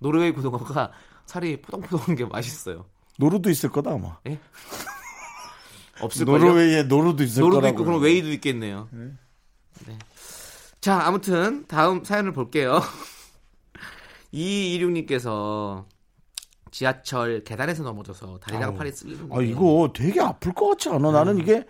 [0.00, 0.92] 노르웨이 고등어가
[1.26, 2.84] 살이 포동포동한 게 맛있어요.
[3.18, 4.16] 노루도 있을 거다 아마.
[6.00, 6.38] 없을걸요?
[6.38, 7.74] 노르웨이에 노루도 있을 노루도 거라고.
[7.74, 8.88] 있고 그럼 웨이도 있겠네요.
[8.92, 9.98] 네.
[10.88, 12.80] 자, 아무튼 다음 사연을 볼게요.
[14.32, 15.84] 2226님께서
[16.70, 21.10] 지하철 계단에서 넘어져서 다리랑 팔이 쓸리는 아 이거 되게 아플 것 같지 않아?
[21.10, 21.12] 음.
[21.12, 21.66] 나는 이게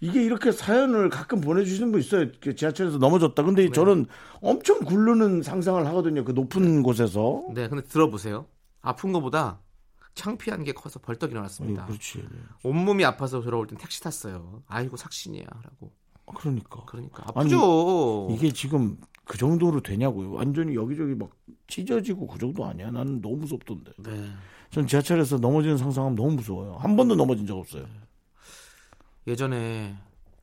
[0.00, 2.28] 이게 이렇게 사연을 가끔 보내주시는 분 있어요.
[2.40, 3.42] 그 지하철에서 넘어졌다.
[3.42, 3.70] 근데 네.
[3.70, 4.06] 저는
[4.40, 6.24] 엄청 굴르는 상상을 하거든요.
[6.24, 7.44] 그 높은 곳에서.
[7.52, 8.46] 네, 근데 들어보세요.
[8.80, 9.60] 아픈 거보다
[10.14, 11.82] 창피한 게 커서 벌떡 일어났습니다.
[11.82, 12.26] 어, 그렇지.
[12.62, 14.62] 온몸이 아파서 돌아올 땐 택시 탔어요.
[14.66, 15.92] 아이고 삭신이야 라고.
[16.26, 16.84] 그러니까.
[16.86, 18.28] 그러니까 아니, 아프죠.
[18.30, 20.32] 이게 지금 그 정도로 되냐고요.
[20.32, 21.30] 완전히 여기저기 막
[21.66, 22.90] 찢어지고 그 정도 아니야.
[22.90, 23.92] 나는 너무 무섭던데.
[23.98, 24.30] 네.
[24.70, 26.76] 전 지하철에서 넘어지는 상상하면 너무 무서워요.
[26.76, 27.86] 한 번도 넘어진 적 없어요.
[29.26, 29.94] 예전에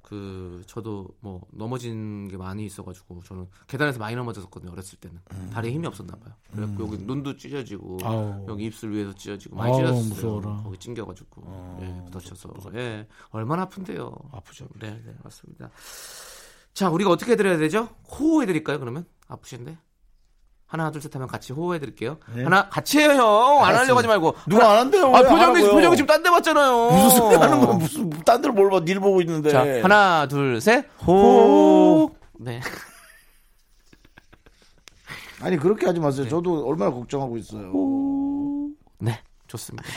[0.09, 5.19] 그 저도 뭐 넘어진 게 많이 있어가지고 저는 계단에서 많이 넘어졌었거든요 어렸을 때는
[5.53, 6.33] 다리에 힘이 없었나 봐요.
[6.51, 8.07] 그래갖고 여기 눈도 찢어지고 음.
[8.07, 8.45] 아우.
[8.49, 9.93] 여기 입술 위에도 찢어지고 많이 아우.
[9.93, 10.49] 무서워라.
[10.49, 14.11] 어, 거기 찡겨가지고 예, 부딪혀서 예 얼마나 아픈데요.
[14.31, 14.67] 아프죠.
[14.79, 15.69] 네, 네 맞습니다.
[16.73, 17.89] 자 우리가 어떻게 해드려야 되죠?
[18.09, 19.77] 호호해드릴까요 그러면 아프신데?
[20.69, 22.17] 하나 둘 셋 하면 같이 호호해 드릴게요.
[22.35, 23.65] 하나 같이 해요 형.
[23.65, 24.31] 안 하려고 하지 말고.
[24.31, 24.39] 네.
[24.47, 25.07] 누가 안 한대요?
[25.15, 25.61] 아왜 표정이?
[25.63, 26.89] 표정이 지금 딴 데 봤잖아요.
[26.91, 27.75] 무슨 소리 하는 거야?
[27.75, 28.79] 무슨 딴 데로 뭘 봐?
[28.81, 29.49] 널 보고 있는데.
[29.49, 30.85] 자, 하나, 둘, 셋.
[31.07, 32.11] 호.
[32.39, 32.61] 네.
[35.41, 36.27] 아니 그렇게 하지 마세요.
[36.29, 37.71] 저도 얼마나 걱정하고 있어요.
[38.99, 39.19] 네.
[39.47, 39.87] 좋습니다.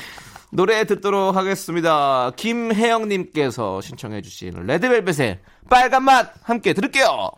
[0.53, 2.31] 노래 듣도록 하겠습니다.
[2.37, 7.31] 김혜영님께서 신청해주신 Red Velvet의 빨간 맛 함께 들을게요.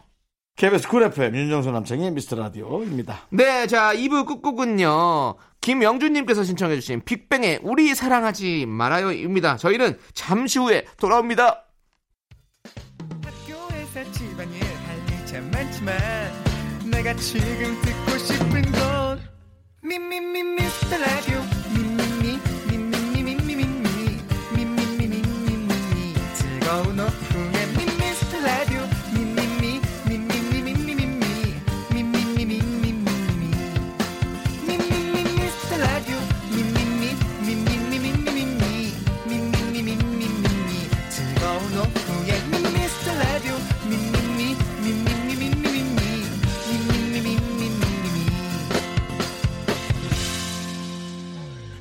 [0.56, 3.26] KBS Cool FM 윤정수 남창희의 미스터 라디오입니다.
[3.30, 5.34] 네, 자, 2부 끝곡은요.
[5.60, 9.56] 김영준님께서 신청해주신 빅뱅의 우리 사랑하지 말아요입니다.
[9.56, 11.64] 저희는 잠시 후에 돌아옵니다.
[13.24, 15.96] 학교에서 집안일 할일참 많지만
[16.88, 19.20] 내가 지금 듣고 싶은 건
[19.82, 21.40] 미미미 미스터 라디오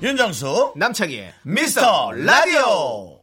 [0.04, 3.22] 윤정수 남창희의 미스터 라디오.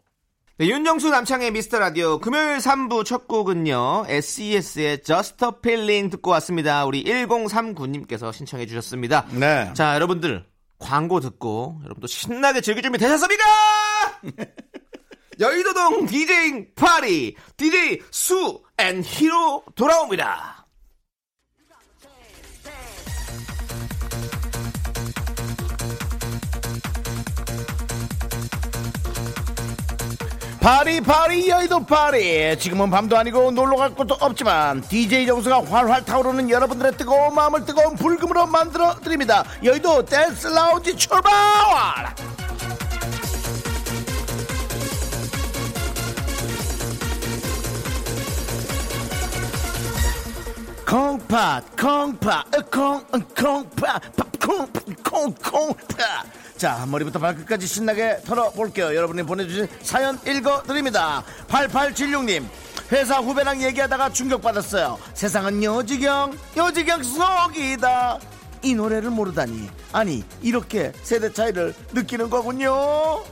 [0.56, 4.06] 네, 윤정수 남창희의 미스터 라디오 금요일 3부 첫 곡은요.
[4.08, 6.86] SES의 Just a Feeling 듣고 왔습니다.
[6.86, 9.26] 우리 1039님께서 신청해 주셨습니다.
[9.32, 9.70] 네.
[9.74, 10.46] 자, 여러분들
[10.78, 13.44] 광고 듣고 여러분도 신나게 즐길 준비 되셨습니까?
[15.38, 20.59] 여의도동 DJing party DJ 수 and 희로 돌아옵니다.
[30.60, 32.58] 파리 파리 여의도 파리.
[32.58, 37.96] 지금은 밤도 아니고 놀러 갈 곳도 없지만 DJ 정수가 활활 타오르는 여러분들의 뜨거운 마음을 뜨거운
[37.96, 39.42] 불금으로 만들어 드립니다.
[39.64, 41.32] 여의도 댄스 라운지 출발!
[50.86, 53.02] 콩팥 콩팥 콩
[53.36, 54.02] 콩팥
[54.40, 56.26] 콩콩콩팥
[56.60, 58.94] 자 머리부터 발끝까지 신나게 털어볼게요.
[58.94, 61.24] 여러분이 보내주신 사연 읽어드립니다.
[61.48, 62.44] 8876님
[62.92, 64.98] 회사 후배랑 얘기하다가 충격받았어요.
[65.14, 68.18] 세상은 요지경 요지경 속이다.
[68.60, 69.70] 이 노래를 모르다니.
[69.90, 73.24] 아니 이렇게 세대 차이를 느끼는 거군요.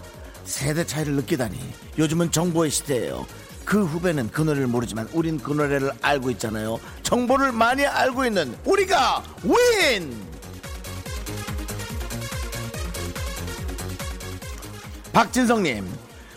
[0.44, 1.58] 세대 차이를 느끼다니.
[1.98, 3.26] 요즘은 정보의 시대예요.
[3.66, 6.80] 그 후배는 그 노래를 모르지만 우린 그 노래를 알고 있잖아요.
[7.02, 10.28] 정보를 많이 알고 있는 우리가 윈
[15.18, 15.84] 박진성님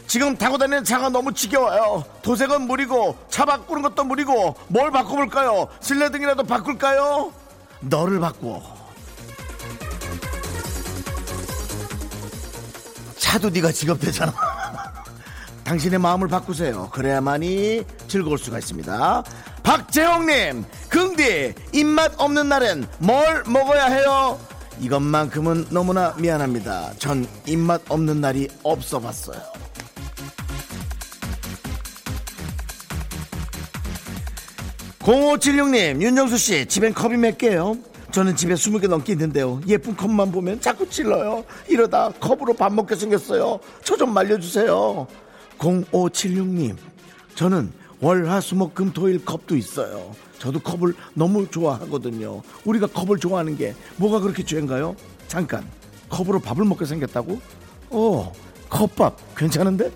[0.07, 2.03] 지금 타고 다니는 차가 너무 지겨워요.
[2.23, 5.67] 도색은 무리고 차 바꾸는 것도 무리고 뭘 바꿔볼까요?
[5.81, 7.31] 실내등이라도 바꿀까요?
[7.81, 8.59] 너를 바꾸어.
[13.19, 14.33] 차도 네가 직업되잖아
[15.63, 16.89] 당신의 마음을 바꾸세요.
[16.91, 19.23] 그래야만이 즐거울 수가 있습니다.
[19.61, 24.39] 박재홍님 긍디 입맛 없는 날엔 뭘 먹어야 해요
[24.79, 29.39] 이것만큼은 너무나 미안합니다 전 입맛 없는 날이 없어 봤어요
[34.99, 37.75] 0576님, 윤정수 씨, 집엔 컵이 몇 개요?
[38.11, 39.61] 저는 집에 20개 넘게 있는데요.
[39.67, 41.43] 예쁜 컵만 보면 자꾸 찔러요.
[41.67, 43.59] 이러다 컵으로 밥 먹게 생겼어요.
[43.83, 45.07] 저 좀 말려주세요.
[45.57, 46.75] 0576님,
[47.35, 50.13] 저는 월, 화, 수, 목, 금, 토 일 컵도 있어요.
[50.41, 52.41] 저도 컵을 너무 좋아하거든요.
[52.65, 54.95] 우리가 컵을 좋아하는 게 뭐가 그렇게 죄인가요?
[55.27, 55.63] 잠깐,
[56.09, 57.39] 컵으로 밥을 먹게 생겼다고?
[57.91, 58.31] 오,
[58.67, 59.91] 컵밥 괜찮은데?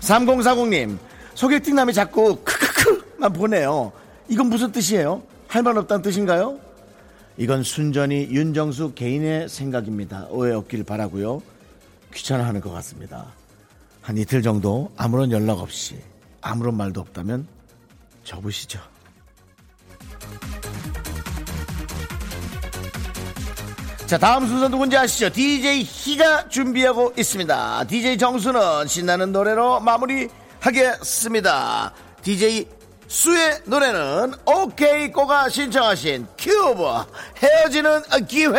[0.00, 0.98] 삼공사공님
[1.34, 3.92] 소개팅 남이 자꾸 크크크만 보내요.
[4.28, 5.22] 이건 무슨 뜻이에요?
[5.46, 6.58] 할 말 없다는 뜻인가요?
[7.36, 10.26] 이건 순전히 윤정수 개인의 생각입니다.
[10.30, 11.40] 오해 없길 바라고요.
[12.12, 13.32] 귀찮아하는 것 같습니다.
[14.08, 16.00] 한 이틀 정도 아무런 연락 없이
[16.40, 17.46] 아무런 말도 없다면
[18.24, 18.80] 접으시죠.
[24.06, 25.28] 자 다음 순서 누군지 아시죠?
[25.28, 27.84] DJ 희가 준비하고 있습니다.
[27.84, 30.32] DJ 정수는 신나는 노래로 마무리하겠습니다.
[32.22, 32.66] DJ
[33.08, 36.82] 수의 노래는 오케이 꼬가 신청하신 큐브
[37.42, 38.56] 헤어지는 기회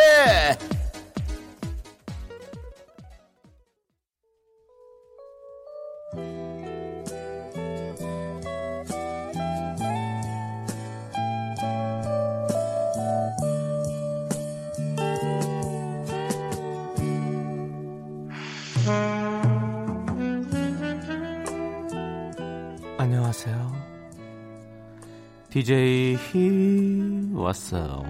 [25.60, 28.06] DJ 히 왔어요.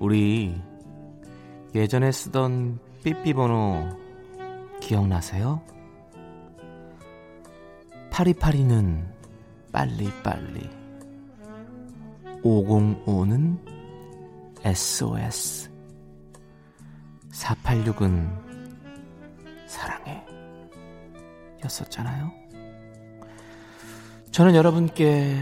[0.00, 0.60] 우리
[1.72, 3.96] 예전에 쓰던 삐삐 번호
[4.80, 5.62] 기억나세요?
[8.10, 9.06] 파리파리는
[9.70, 10.68] 빨리빨리
[12.42, 13.56] 505는
[14.64, 15.70] SOS
[17.30, 20.26] 486은 사랑해
[21.64, 22.41] 였었잖아요.
[24.32, 25.38] 저는 여러분께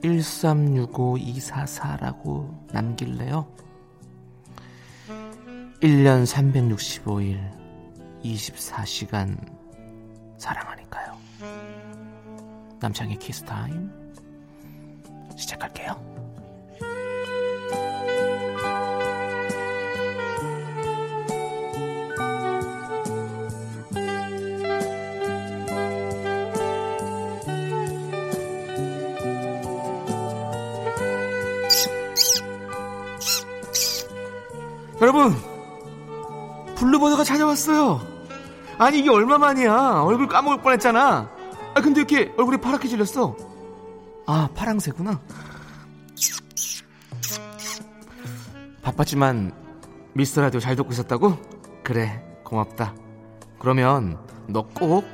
[0.00, 3.46] 1365244라고 남길래요.
[5.82, 7.38] 1년 365일
[8.24, 9.36] 24시간
[10.38, 11.18] 사랑하니까요.
[12.80, 13.90] 남창의 키스타임
[15.36, 16.13] 시작할게요.
[35.04, 35.34] 여러분
[36.76, 38.00] 블루버드가 찾아왔어요.
[38.78, 40.00] 아니 이게 얼마만이야?
[40.00, 41.28] 얼굴 까먹을 뻔했잖아.
[41.74, 43.36] 아 근데 이렇게 얼굴이 파랗게 질렸어.
[44.26, 45.20] 아 파랑새구나.
[48.80, 49.52] 바빴지만
[50.14, 51.36] 미스터 라디오 잘 듣고 있었다고?
[51.82, 52.94] 그래 고맙다.
[53.58, 55.04] 그러면 너 꼭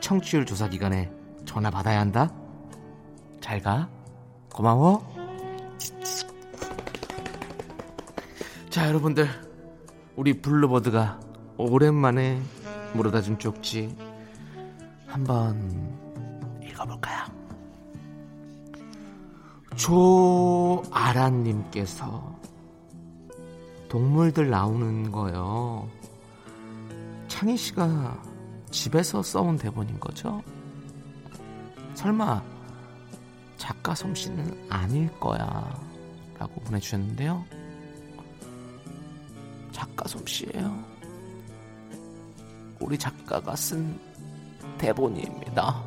[0.00, 1.12] 청취율 조사 기간에
[1.44, 2.32] 전화 받아야 한다.
[3.40, 3.88] 잘 가.
[4.52, 5.06] 고마워
[8.70, 9.26] 자, 여러분들.
[10.14, 11.18] 우리 블루버드가
[11.56, 12.42] 오랜만에
[12.92, 13.96] 물어다 준 쪽지
[15.06, 15.96] 한번
[16.62, 17.24] 읽어볼까요?
[20.90, 22.38] 조아란님께서
[23.88, 25.88] 동물들 나오는 거요.
[27.28, 28.22] 창희 씨가
[28.70, 30.42] 집에서 써온 대본인 거죠?
[31.94, 32.42] 설마
[33.56, 35.80] 작가 솜씨는 아닐 거야.
[36.38, 37.57] 라고 보내주셨는데요.
[39.72, 40.84] 작가 솜씨예요.
[42.80, 43.98] 우리 작가가 쓴
[44.78, 45.82] 대본입니다.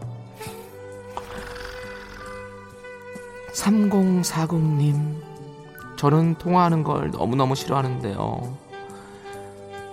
[3.53, 5.21] 3040님,
[5.97, 8.57] 저는 통화하는 걸 너무너무 싫어하는데요.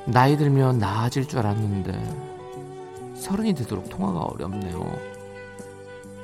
[0.06, 5.18] 나이 들면 나아질 줄 알았는데, 서른이 되도록 통화가 어렵네요.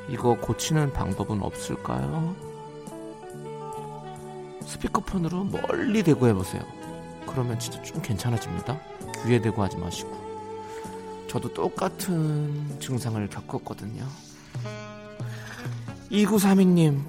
[0.09, 2.35] 이거 고치는 방법은 없을까요?
[4.65, 6.63] 스피커폰으로 멀리 대고 해보세요.
[7.27, 8.79] 그러면 진짜 좀 괜찮아집니다.
[9.25, 10.25] 귀에 대고 하지 마시고.
[11.29, 14.07] 저도 똑같은 증상을 겪었거든요.
[16.11, 17.03] 2932님,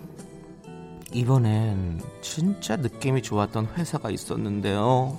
[1.13, 5.17] 이번엔 진짜 느낌이 좋았던 회사가 있었는데요.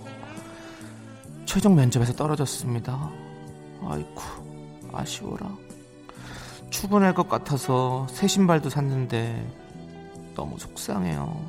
[1.44, 3.10] 최종 면접에서 떨어졌습니다.
[3.84, 4.22] 아이쿠,
[4.92, 5.56] 아쉬워라.
[6.70, 9.46] 출근할 것 같아서 새 신발도 샀는데
[10.34, 11.40] 너무 속상해요.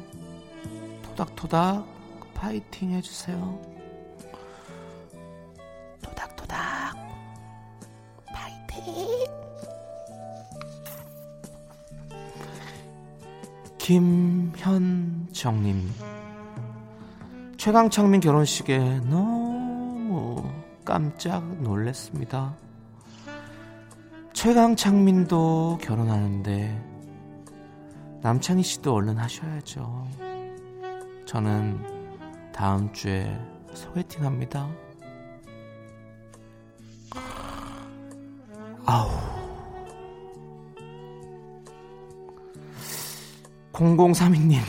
[1.04, 1.97] 토닥토닥
[2.38, 3.60] 파이팅 해주세요.
[6.04, 6.96] 토닥토닥
[8.28, 9.26] 파이팅.
[13.80, 15.82] 김현정님
[17.58, 20.48] 최강창민 결혼식에 너무
[20.86, 22.56] 깜짝 놀랐습니다.
[24.34, 26.84] 최강창민도 결혼하는데
[28.22, 30.08] 남창희 씨도 얼른 하셔야죠.
[31.26, 31.97] 저는
[32.58, 33.40] 다음 주에
[33.72, 34.68] 소개팅 합니다.
[38.84, 39.12] 아우.
[43.74, 44.60] 0032님,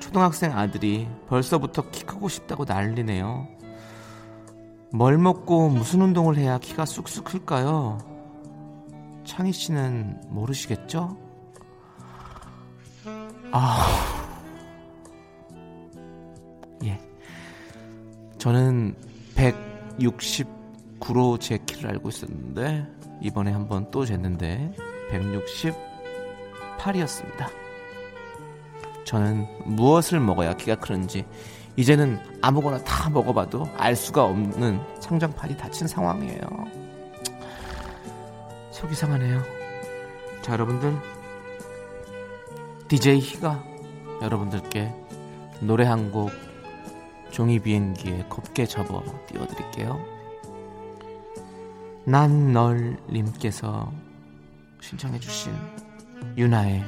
[0.00, 3.46] 초등학생 아들이 벌써부터 키 크고 싶다고 난리네요.
[4.94, 7.98] 뭘 먹고 무슨 운동을 해야 키가 쑥쑥 클까요?
[9.26, 11.18] 창희 씨는 모르시겠죠?
[13.52, 14.25] 아,
[18.46, 18.94] 저는
[19.34, 22.86] 169로 제 키를 알고 있었는데
[23.20, 24.72] 이번에 한번 또 쟀는데
[25.10, 27.48] 168이었습니다.
[29.04, 31.24] 저는 무엇을 먹어야 키가 크는지
[31.74, 36.38] 이제는 아무거나 다 먹어봐도 알 수가 없는 성장판이 닫힌 상황이에요.
[38.70, 39.42] 속이 상하네요.
[40.42, 40.96] 자, 여러분들.
[42.86, 43.64] DJ 희가
[44.22, 44.94] 여러분들께
[45.62, 46.45] 노래 한 곡
[47.36, 50.00] 종이 비행기에 곱게 접어 띄워드릴게요.
[52.06, 53.92] 난 널 님께서
[54.80, 55.52] 신청해주신
[56.38, 56.82] 유나의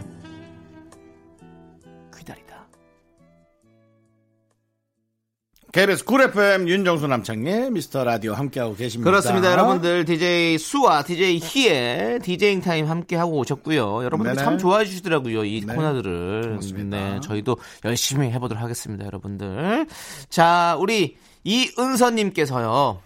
[5.78, 9.08] KBS Cool FM 윤정수 남창희의 미스터 라디오 함께하고 계십니다.
[9.08, 10.04] 그렇습니다, 여러분들.
[10.06, 14.02] DJ 수와 DJ 희의 DJing time 함께 하고 오셨고요.
[14.02, 14.44] 여러분들 네네.
[14.44, 15.72] 참 좋아해 주시더라고요, 이 네.
[15.72, 16.42] 코너들을.
[16.48, 16.96] 고맙습니다.
[16.96, 19.86] 네, 저희도 열심히 해보도록 하겠습니다, 여러분들.
[20.28, 23.00] 자, 우리 이은서님께서요.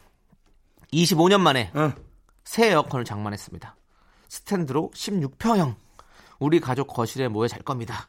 [0.94, 1.92] 25년 만에 응.
[2.42, 3.76] 새 에어컨을 장만했습니다.
[4.30, 5.74] 스탠드로 16평형.
[6.38, 8.08] 우리 가족 거실에 모여 잘 겁니다.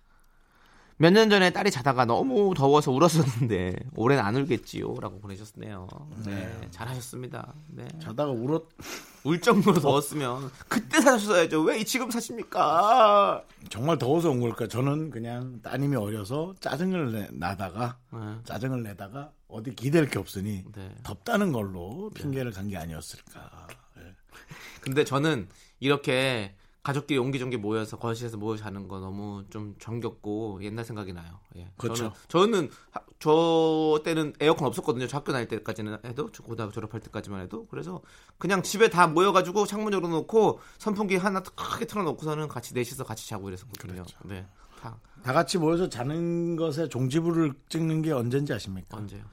[1.03, 5.85] 몇 년 전에 딸이 자다가 너무 더워서 울었었는데 올해는 안 울겠지요 라고 보내셨네요.
[6.25, 7.53] 네, 잘하셨습니다.
[7.67, 7.85] 네.
[8.01, 8.63] 자다가 울었
[9.25, 11.61] 울 정도로 더웠으면 그때 사셨어야죠.
[11.63, 13.43] 왜 지금 사십니까?
[13.69, 14.67] 정말 더워서 온 걸까?
[14.69, 18.19] 저는 그냥 따님이 어려서 짜증을 내, 나다가 네.
[18.45, 20.89] 짜증을 내다가 어디 기댈 게 없으니 네.
[21.03, 23.67] 덥다는 걸로 핑계를 간 게 아니었을까.
[23.97, 24.15] 예.
[24.79, 25.49] 근데 저는
[25.81, 31.39] 이렇게 가족끼리 옹기종기 모여서 거실에서 모여 자는 거 너무 좀 정겹고 옛날 생각이 나요.
[31.55, 31.69] 예.
[31.77, 32.11] 그렇죠.
[32.27, 35.07] 저는, 저는 하- 저 때는 에어컨 없었거든요.
[35.07, 38.01] 저 학교 다닐 때까지는 해도 저 고등학교 졸업할 때까지만 해도 그래서
[38.37, 43.93] 그냥 집에 다 모여가지고 창문 열어놓고 선풍기 하나 크게 틀어놓고서는 같이 넷이서 같이 자고 이랬었거든요.
[44.03, 44.17] 그렇죠.
[44.25, 44.45] 네.
[44.81, 48.97] 다 다 같이 모여서 자는 것에 종지부를 찍는 게 언젠지 아십니까?
[48.97, 49.23] 언제요?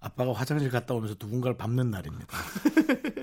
[0.00, 2.34] 아빠가 화장실 갔다 오면서 누군가를 밟는 날입니다.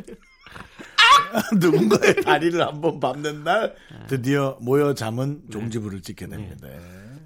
[1.59, 3.75] 누군가의 다리를 한번 밟는 날
[4.07, 6.67] 드디어 모여 잠은 종지부를 찍게 됩니다.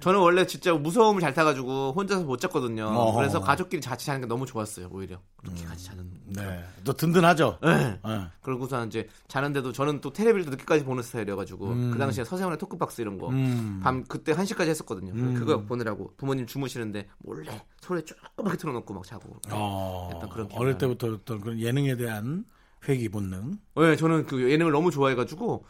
[0.00, 2.86] 저는 원래 진짜 무서움을 잘 타가지고 혼자서 못 잤거든요.
[2.86, 3.18] 어허.
[3.18, 4.88] 그래서 가족끼리 같이 자는 게 너무 좋았어요.
[4.90, 6.10] 오히려 그렇게 같이 자는.
[6.26, 6.64] 네.
[6.82, 7.58] 또 든든하죠.
[7.62, 8.00] 네.
[8.08, 8.20] 예.
[8.40, 13.36] 그러고서 이제 자는데도 저는 또 텔레비를 늦게까지 보는 스타일이어가지고 그 당시에 서세원의 토크박스 이런 거밤
[13.36, 14.04] 음.
[14.08, 15.12] 그때 1 시까지 했었거든요.
[15.38, 19.36] 그거 보느라고 부모님 주무시는데 몰래 소리 조그맣게 틀어놓고 막 자고.
[19.50, 20.76] 어, 약간 그런 어릴.
[20.78, 22.44] 때부터 어떤 그런 예능에 대한
[22.88, 23.58] 회귀 본능.
[23.76, 25.64] 네, 저는 그 예능을 너무 좋아해가지고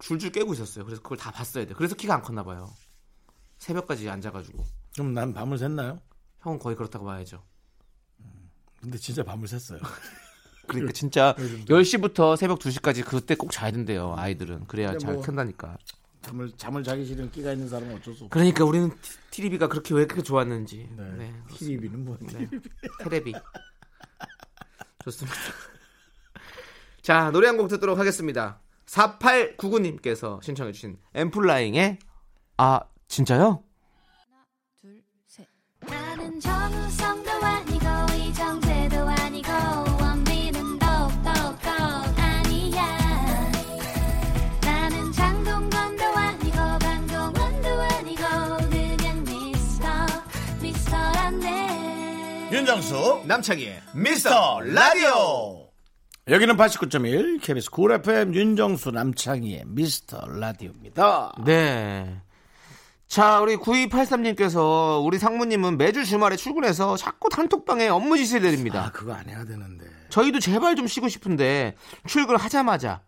[0.00, 0.84] 줄줄 깨고 있었어요.
[0.84, 1.74] 그래서 그걸 다 봤어야 돼.
[1.74, 2.70] 그래서 키가 안 컸나 봐요.
[3.58, 6.00] 새벽까지 앉아가지고 그럼 난 밤을 샜나요?
[6.40, 7.42] 형은 거의 그렇다고 봐야죠.
[8.80, 9.80] 근데 진짜 밤을 샜어요.
[10.68, 11.34] 그러니까 진짜
[11.66, 14.14] 10시부터 새벽 2시까지 그때 꼭 자야 된대요.
[14.16, 15.76] 아이들은 그래야 잘 뭐- 큰다니까.
[16.20, 18.28] 잠을 잠을 자기 싫은 끼가 있는 사람은 어쩔 수 없고.
[18.28, 18.90] 그러니까 우리는
[19.30, 20.88] TV가 그렇게 왜 그렇게 좋았는지.
[20.96, 21.10] 네.
[21.16, 21.34] 네.
[21.54, 22.48] TV는 뭐 네.
[23.02, 23.32] 테레비.
[25.04, 25.36] 좋습니다.
[27.08, 28.60] 자, 노래 한 곡 듣도록 하겠습니다.
[28.84, 31.98] 4899님께서 신청해주신 엠플라잉의
[32.58, 33.62] 아, 진짜요?
[35.80, 39.50] 나는 정우성도 아니고 이정재도 아니고
[40.02, 41.30] 원빈은 더욱더
[42.20, 42.84] 아니야
[44.60, 48.22] 나는 장동건도 아니고 강동원도 아니고
[48.68, 49.88] 그냥 미스터
[50.60, 55.67] 미스터란데 윤정수 남창희의 미스터 라디오.
[56.28, 61.32] 여기는 89.1 KBS Cool FM 윤정수 남창희의 미스터 라디오입니다.
[61.46, 62.20] 네.
[63.06, 68.90] 자, 우리 9283님께서 우리 상무님은 매주 주말에 출근해서 자꾸 단톡방에 업무 지시를 아 내립니다.
[68.92, 69.86] 그거 안 해야 되는데.
[70.10, 71.74] 저희도 제발 좀 쉬고 싶은데
[72.06, 73.00] 출근하자마자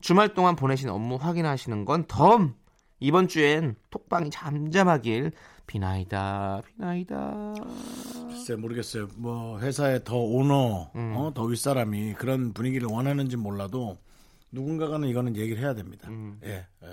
[0.00, 2.54] 주말 동안 보내신 업무 확인하시는 건 덤.
[3.00, 5.32] 이번 주엔 톡방이 잠잠하길
[5.66, 7.54] 비나이다 비나이다.
[8.28, 9.08] 글쎄 모르겠어요.
[9.16, 11.14] 뭐 회사의 더 오너, 음.
[11.16, 13.98] 어, 더 윗사람이 그런 분위기를 원하는지 몰라도
[14.50, 16.08] 누군가가는 이거는 얘기를 해야 됩니다.
[16.10, 16.38] 음.
[16.44, 16.88] 예, 예,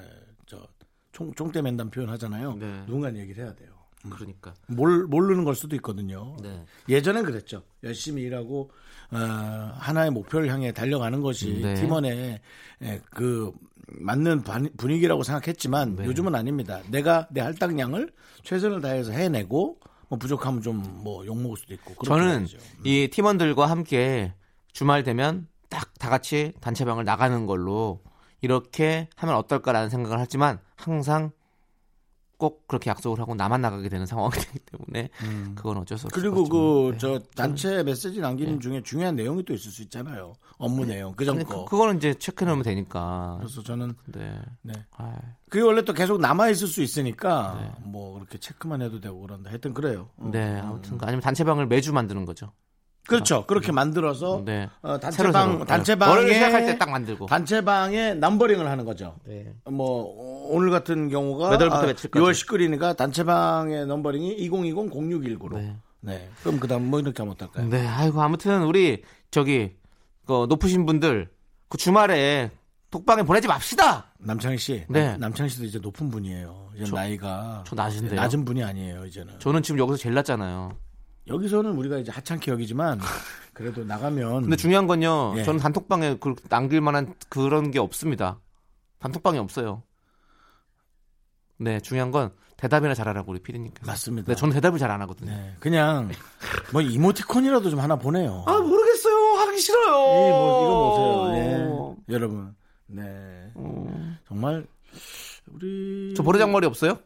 [0.46, 0.66] 저
[1.12, 2.56] 총, 총대 맨담 표현 하잖아요.
[2.56, 2.84] 네.
[2.86, 3.70] 누군가는 얘기를 해야 돼요.
[4.10, 4.54] 그러니까.
[4.68, 6.38] 몰, 모르는 걸 수도 있거든요.
[6.42, 6.64] 네.
[6.88, 7.64] 예전엔 그랬죠.
[7.84, 8.72] 열심히 일하고
[9.12, 11.74] 어, 하나의 목표를 향해 달려가는 것이 네.
[11.76, 12.40] 팀원의
[12.84, 13.52] 예, 그
[13.92, 16.06] 맞는 반- 분위기라고 생각했지만 네.
[16.06, 16.80] 요즘은 아닙니다.
[16.90, 18.12] 내가 내 할당량을
[18.44, 19.80] 최선을 다해서 해내고
[20.10, 22.58] 뭐 부족하면 좀 뭐 욕먹을 수도 있고 저는 해야죠.
[22.84, 24.34] 이 팀원들과 함께
[24.74, 28.02] 주말 되면 딱 다 같이 단체방을 나가는 걸로
[28.42, 31.32] 이렇게 하면 어떨까라는 생각을 하지만 항상
[32.40, 35.10] 꼭 그렇게 약속을 하고 나만 나가게 되는 상황이 되기 때문에
[35.56, 36.10] 그건 어쩔 수 음.
[36.14, 40.34] 그리고 것그저 단체 메시지 남기는 중에 중요한 내용이 또 있을 수 있잖아요.
[40.58, 41.44] 업무 내용 그전 네.
[41.44, 41.66] 거.
[41.66, 43.36] 그, 그거는 이제 체크해 놓으면 되니까.
[43.40, 44.40] 그래서 저는 네.
[44.62, 44.74] 네.
[44.98, 45.18] 아,
[45.50, 49.74] 그게 원래 또 계속 남아 있을 수 있으니까 뭐 그렇게 체크만 해도 되고 그런데 하여튼
[49.74, 50.08] 그래요.
[50.16, 50.30] 어.
[50.32, 52.54] 네, 아무튼 아니면 단체방을 매주 만드는 거죠.
[53.08, 53.46] 그렇죠.
[53.48, 54.70] 그렇게 만들어서 네.
[54.84, 55.66] 어, 단체방.
[55.66, 57.26] 단체방에 월요일 시작할 때 딱 만들고.
[57.26, 59.16] 단체방에 numbering을 하는 거죠.
[59.26, 59.52] 네.
[59.66, 62.24] 뭐 오늘 같은 경우가 몇 월부터 아, 며칠까지?
[62.24, 65.56] 6월 10일이니까 단체방의 numbering이 2020-0619로.
[65.56, 65.76] 네.
[66.02, 66.30] 네.
[66.42, 67.68] 그럼 그다음 뭐 이렇게 하면 어떨까요?
[67.68, 69.76] 네, 아이고 아무튼 우리 저기
[70.26, 71.30] 그 높으신 분들
[71.68, 72.52] 그 주말에
[72.92, 74.06] 톡방에 보내지 맙시다.
[74.18, 74.84] 남창희 씨.
[74.90, 75.16] 네.
[75.18, 76.70] 남창희 씨도 이제 높은 분이에요.
[76.76, 78.16] 이제 저- 나이가 저 낮은데요?
[78.20, 79.40] 낮은 분이 아니에요, 이제는.
[79.40, 80.72] 저는 지금 여기서 제일 낮잖아요.
[81.28, 83.00] 여기서는 우리가 이제 하찮게 여기지만
[83.54, 85.34] 그래도 나가면 근데 중요한 건요.
[85.38, 85.44] 예.
[85.44, 88.40] 저는 단톡방에 그 남길 만한 그런 게 없습니다.
[89.00, 89.84] 단톡방에 없어요.
[91.60, 93.86] 네, 중요한 건 대답이나 잘하라고 우리 피디님께서.
[93.86, 94.28] 맞습니다.
[94.32, 95.32] 네, 저는 대답을 잘 안 하거든요.
[95.32, 96.10] 네, 그냥
[96.74, 98.44] 뭐 이모티콘이라도 좀 하나 보내요.
[98.48, 99.16] 아 모르겠어요.
[99.40, 99.94] 하기 싫어요.
[99.94, 101.96] 이 뭐, 이거 보세요.
[102.08, 102.14] 네.
[102.14, 102.56] 여러분.
[102.88, 103.52] 네.
[104.28, 104.66] 정말
[105.52, 106.98] 우리 저 보레장머리 없어요?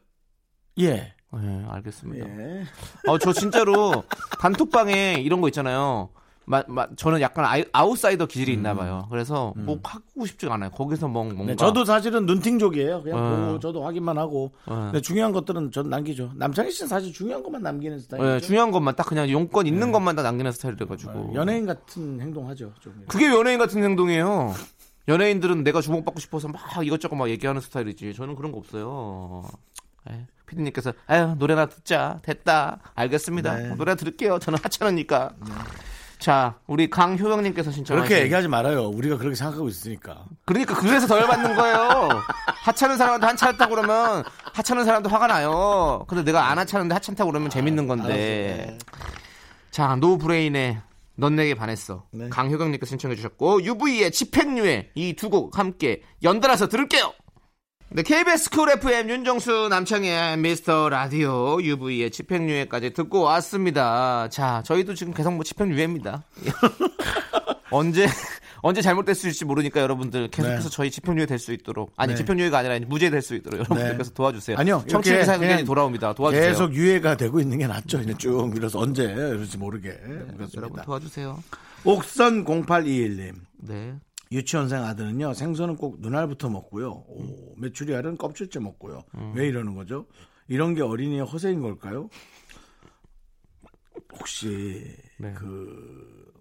[0.80, 1.14] 예.
[1.36, 2.28] 네, 알겠습니다.
[2.28, 2.64] 예.
[3.08, 4.04] 어, 저 진짜로
[4.40, 6.10] 단톡방에 이런 거 있잖아요.
[6.46, 9.08] 마, 마, 저는 약간 아이, 아웃사이더 기질이 있나 봐요.
[9.10, 10.72] 그래서 뭐 하고 싶지가 않아요.
[10.72, 11.44] 거기서 뭐 뭔가.
[11.44, 11.48] 음.
[11.48, 13.04] 네, 저도 사실은 눈팅족이에요.
[13.04, 13.46] 그냥 어.
[13.48, 14.52] 보고 저도 확인만 하고.
[14.66, 14.90] 어.
[14.92, 16.32] 근데 중요한 것들은 전 남기죠.
[16.36, 18.30] 남창희 씨는 사실 중요한 것만 남기는 스타일이죠.
[18.30, 21.30] 네, 중요한 것만 딱 그냥 용건 있는 것만 다 남기는 스타일이라 가지고.
[21.30, 21.36] 네.
[21.36, 22.72] 연예인 같은 행동하죠.
[22.82, 23.04] 좀.
[23.08, 24.54] 그게 연예인 같은 행동이에요.
[25.08, 28.14] 연예인들은 내가 주목받고 싶어서 막 이것저것 막 얘기하는 스타일이지.
[28.14, 29.44] 저는 그런 거 없어요.
[30.10, 33.76] 에, 피디님께서 아유 노래나 듣자 됐다 알겠습니다 네.
[33.76, 35.32] 노래 들을게요 저는 하찮으니까
[36.24, 38.88] 자 우리 강효영님께서 신청하신 그렇게 얘기하지 말아요.
[38.88, 40.24] 우리가 그렇게 생각하고 있으니까.
[40.46, 42.10] 그러니까 그래서 덜 받는 거예요
[42.46, 47.88] 하찮은 사람한테 하찮다고 그러면 하찮은 사람도 화가 나요 근데 내가 안 하찮은데 하찮다고 그러면 재밌는
[47.90, 48.78] 건데
[49.70, 50.80] 자 노브레인의
[51.16, 52.30] 넌 내게 반했어 네.
[52.30, 57.12] 강효경님께서 신청해 주셨고 UV의 집행유예 이 두 곡 함께 연달아서 들을게요
[57.96, 64.28] 네, KBS 쿨 FM 윤정수 남창의 미스터 라디오 UV의 집행유예까지 듣고 왔습니다.
[64.30, 66.24] 자, 저희도 지금 계속 뭐 집행유예입니다.
[67.70, 68.08] 언제
[68.64, 70.76] 언제 잘못될 수 있을지 모르니까 여러분들 계속해서 네.
[70.76, 72.18] 저희 집행유예 될 수 있도록 아니 네.
[72.18, 74.58] 집행유예가 아니라 무죄 될 수 있도록 여러분들께서 도와주세요.
[74.58, 76.14] 아니요, 청취 이렇게 기사에게 그냥 돌아옵니다.
[76.14, 76.50] 도와주세요.
[76.50, 78.00] 계속 유예가 되고 있는 게 낫죠.
[78.00, 79.90] 그냥 쭉 밀어서 언제 이럴지 모르게.
[80.04, 80.82] 여러분 그렇습니다.
[80.84, 81.44] 도와주세요.
[81.84, 83.34] 옥선 0821님.
[83.58, 83.94] 네.
[84.34, 89.04] 유치원생 아들은요 생선은 꼭 눈알부터 먹고요 오, 메추리알은 껍질째 먹고요
[89.36, 90.06] 왜 이러는 거죠
[90.48, 92.10] 이런 게 어린이의 허세인 걸까요
[94.20, 95.34] 혹시 네.
[95.34, 96.32] 그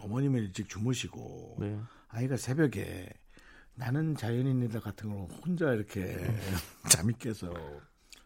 [0.00, 1.78] 어머님이 일찍 주무시고 네.
[2.08, 3.08] 아이가 새벽에
[3.74, 6.16] 나는 자연인이다 같은 걸 혼자 이렇게
[6.88, 7.52] 잠이 깨서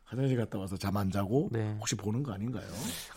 [0.05, 1.75] 화장실 갔다 와서 잠 안 자고 네.
[1.79, 2.67] 혹시 보는 거 아닌가요?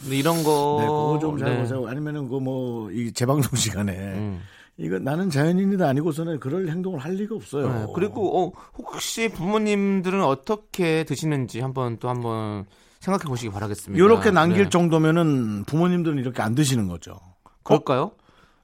[0.02, 1.62] 근데 이런 거 네, 그거 좀잘 네.
[1.62, 1.88] 보세요.
[1.88, 4.42] 아니면은 그 뭐 이 재방송 시간에 음.
[4.80, 7.68] 이거 나는 자연인이다 아니고서는 그럴 행동을 할 리가 없어요.
[7.72, 12.66] 네, 그리고 어, 혹시 부모님들은 어떻게 드시는지 한번 또 한번
[13.00, 14.04] 생각해 보시기 바라겠습니다.
[14.04, 14.70] 이렇게 남길 네.
[14.70, 17.20] 정도면은 부모님들은 이렇게 안 드시는 거죠.
[17.64, 18.12] 그럴까요?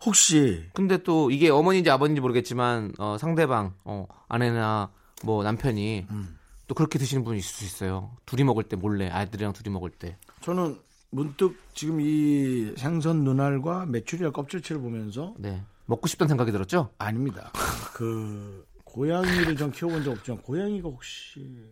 [0.05, 4.91] 혹시 근데 또 이게 어머니인지 아버지인지 모르겠지만 어, 상대방 어, 아내나
[5.23, 6.37] 뭐 남편이 음.
[6.67, 8.11] 또 그렇게 드시는 분이 있을 수 있어요.
[8.25, 10.17] 둘이 먹을 때 몰래 아이들이랑 둘이 먹을 때.
[10.41, 10.77] 저는
[11.11, 15.63] 문득 지금 이 생선 눈알과 메추리알 껍질채를 보면서 네.
[15.85, 16.89] 먹고 싶다는 생각이 들었죠?
[16.97, 17.51] 아닙니다.
[17.93, 21.63] 그 고양이를 전 키워본 적 없지만 고양이가 혹시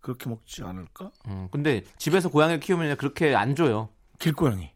[0.00, 1.10] 그렇게 먹지 않을까?
[1.28, 3.90] 음, 근데 집에서 고양이를 키우면 그렇게 안 줘요.
[4.18, 4.70] 길고양이.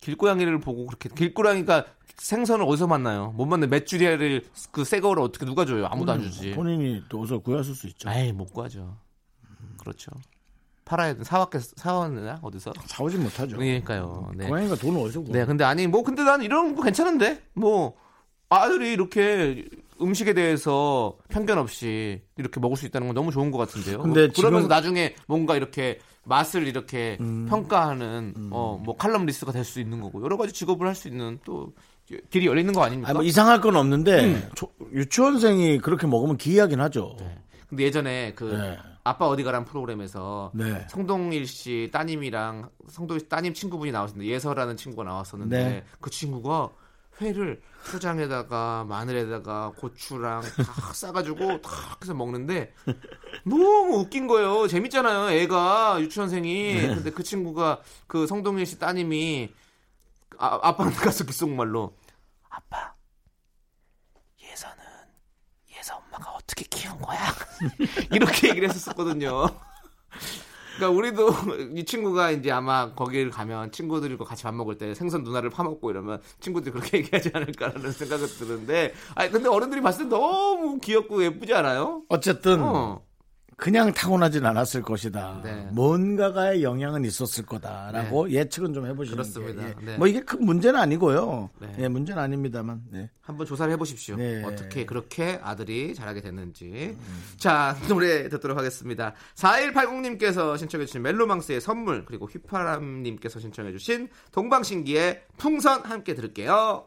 [0.00, 3.32] 길고양이를 보고 그렇게 길고양이가 생선을 어디서 만나요?
[3.32, 5.86] 못 만나 메추리알을 그 새거를 어떻게 누가 줘요?
[5.86, 6.52] 아무도 안 주지.
[6.52, 8.10] 본인이 또 어디서 구하실 수 있죠.
[8.10, 8.98] 에이 못 구하죠.
[9.78, 10.10] 그렇죠.
[10.84, 11.24] 팔아야 돼.
[11.24, 12.72] 사왔겠 사왔나 어디서?
[12.86, 13.56] 사오진 못하죠.
[13.56, 14.32] 그러니까요.
[14.36, 14.46] 네.
[14.48, 15.40] 고양이가 돈을 어디서 구해?
[15.40, 17.96] 네, 근데 아니 뭐 근데 나는 이런 거 괜찮은데 뭐
[18.62, 19.64] 아들이 이렇게
[20.00, 23.98] 음식에 대해서 편견 없이 이렇게 먹을 수 있다는 건 너무 좋은 것 같은데요.
[24.02, 30.00] 근데 그러면서 지금- 나중에 뭔가 이렇게 맛을 이렇게 평가하는 어뭐 칼럼 리스트가 될 수 있는
[30.00, 31.72] 거고 여러 가지 직업을 할 수 있는 또
[32.30, 33.10] 길이 열리는 거 아닙니까?
[33.10, 34.48] 아니, 뭐 이상할 건 없는데 음.
[34.54, 37.16] 초- 유치원생이 그렇게 먹으면 기이하긴 하죠.
[37.68, 38.78] 근데 예전에 그 네.
[39.04, 40.86] 아빠 어디 가란 프로그램에서 네.
[40.90, 45.84] 성동일 씨 따님이랑 성동일 씨 따님 친구분이 나왔었는데 예서라는 친구가 나왔었는데 네.
[46.00, 46.70] 그 친구가
[47.20, 52.74] 회를 초장에다가 마늘에다가 고추랑 다 싸가지고 탁 해서 먹는데
[53.44, 54.66] 너무 웃긴 거예요.
[54.66, 55.30] 재밌잖아요.
[55.30, 56.74] 애가 유치원생이.
[56.74, 56.94] 네.
[56.94, 59.52] 근데 그 친구가 그 성동일 씨 따님이
[60.38, 61.96] 아, 아빠한테 가서 귓속말로
[62.48, 62.94] 아빠
[64.42, 64.82] 예서는
[65.76, 67.20] 예서 엄마가 어떻게 키운 거야?
[68.10, 69.46] 이렇게 얘기를 했었거든요.
[70.76, 71.28] 그러니까 우리도
[71.76, 76.20] 이 친구가 이제 아마 거기를 가면 친구들과 같이 밥 먹을 때 생선 누나를 파먹고 이러면
[76.40, 82.02] 친구들이 그렇게 얘기하지 않을까라는 생각이 드는데 아니 근데 어른들이 봤을 때 너무 귀엽고 예쁘지 않아요?
[82.08, 83.02] 어쨌든 어.
[83.64, 85.40] 그냥 타고나진 않았을 것이다.
[85.42, 85.66] 네.
[85.72, 89.62] 뭔가가의 영향은 있었을 거다라고 예측은 좀 해보시는 그렇습니다.
[89.62, 89.86] 게, 예.
[89.86, 89.96] 네.
[89.96, 91.48] 뭐 이게 큰 문제는 아니고요.
[91.60, 91.74] 네.
[91.78, 92.82] 예, 문제는 아닙니다만.
[92.90, 93.08] 네.
[93.22, 94.16] 한번 조사를 해보십시오.
[94.16, 94.44] 네.
[94.44, 96.94] 어떻게 그렇게 아들이 자라게 됐는지.
[97.38, 99.14] 자, 노래 듣도록 하겠습니다.
[99.36, 106.86] 4180님께서 신청해주신 멜로망스의 선물, 그리고 휘파람님께서 신청해주신 동방신기의 풍선 함께 들을게요.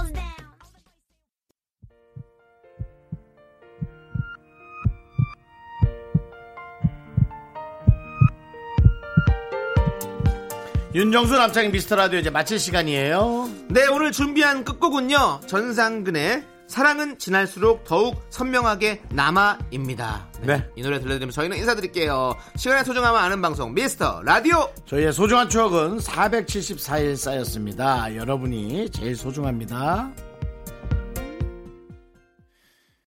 [10.93, 15.41] 윤정수 남창희 미스터 라디오 이제 마칠 시간이에요 네, 오늘 준비한 끝곡은요.
[15.47, 20.27] 전상근의 사랑은 지날수록 더욱 선명하게 남아입니다.
[20.41, 20.65] 네.
[20.75, 22.35] 이 노래 들려드리면 저희는 인사드릴게요.
[22.57, 24.69] 시간의 소중함을 아는 방송 미스터 라디오.
[24.85, 30.11] 저희의 소중한 추억은 474일 쌓였습니다 여러분이 제일 소중합니다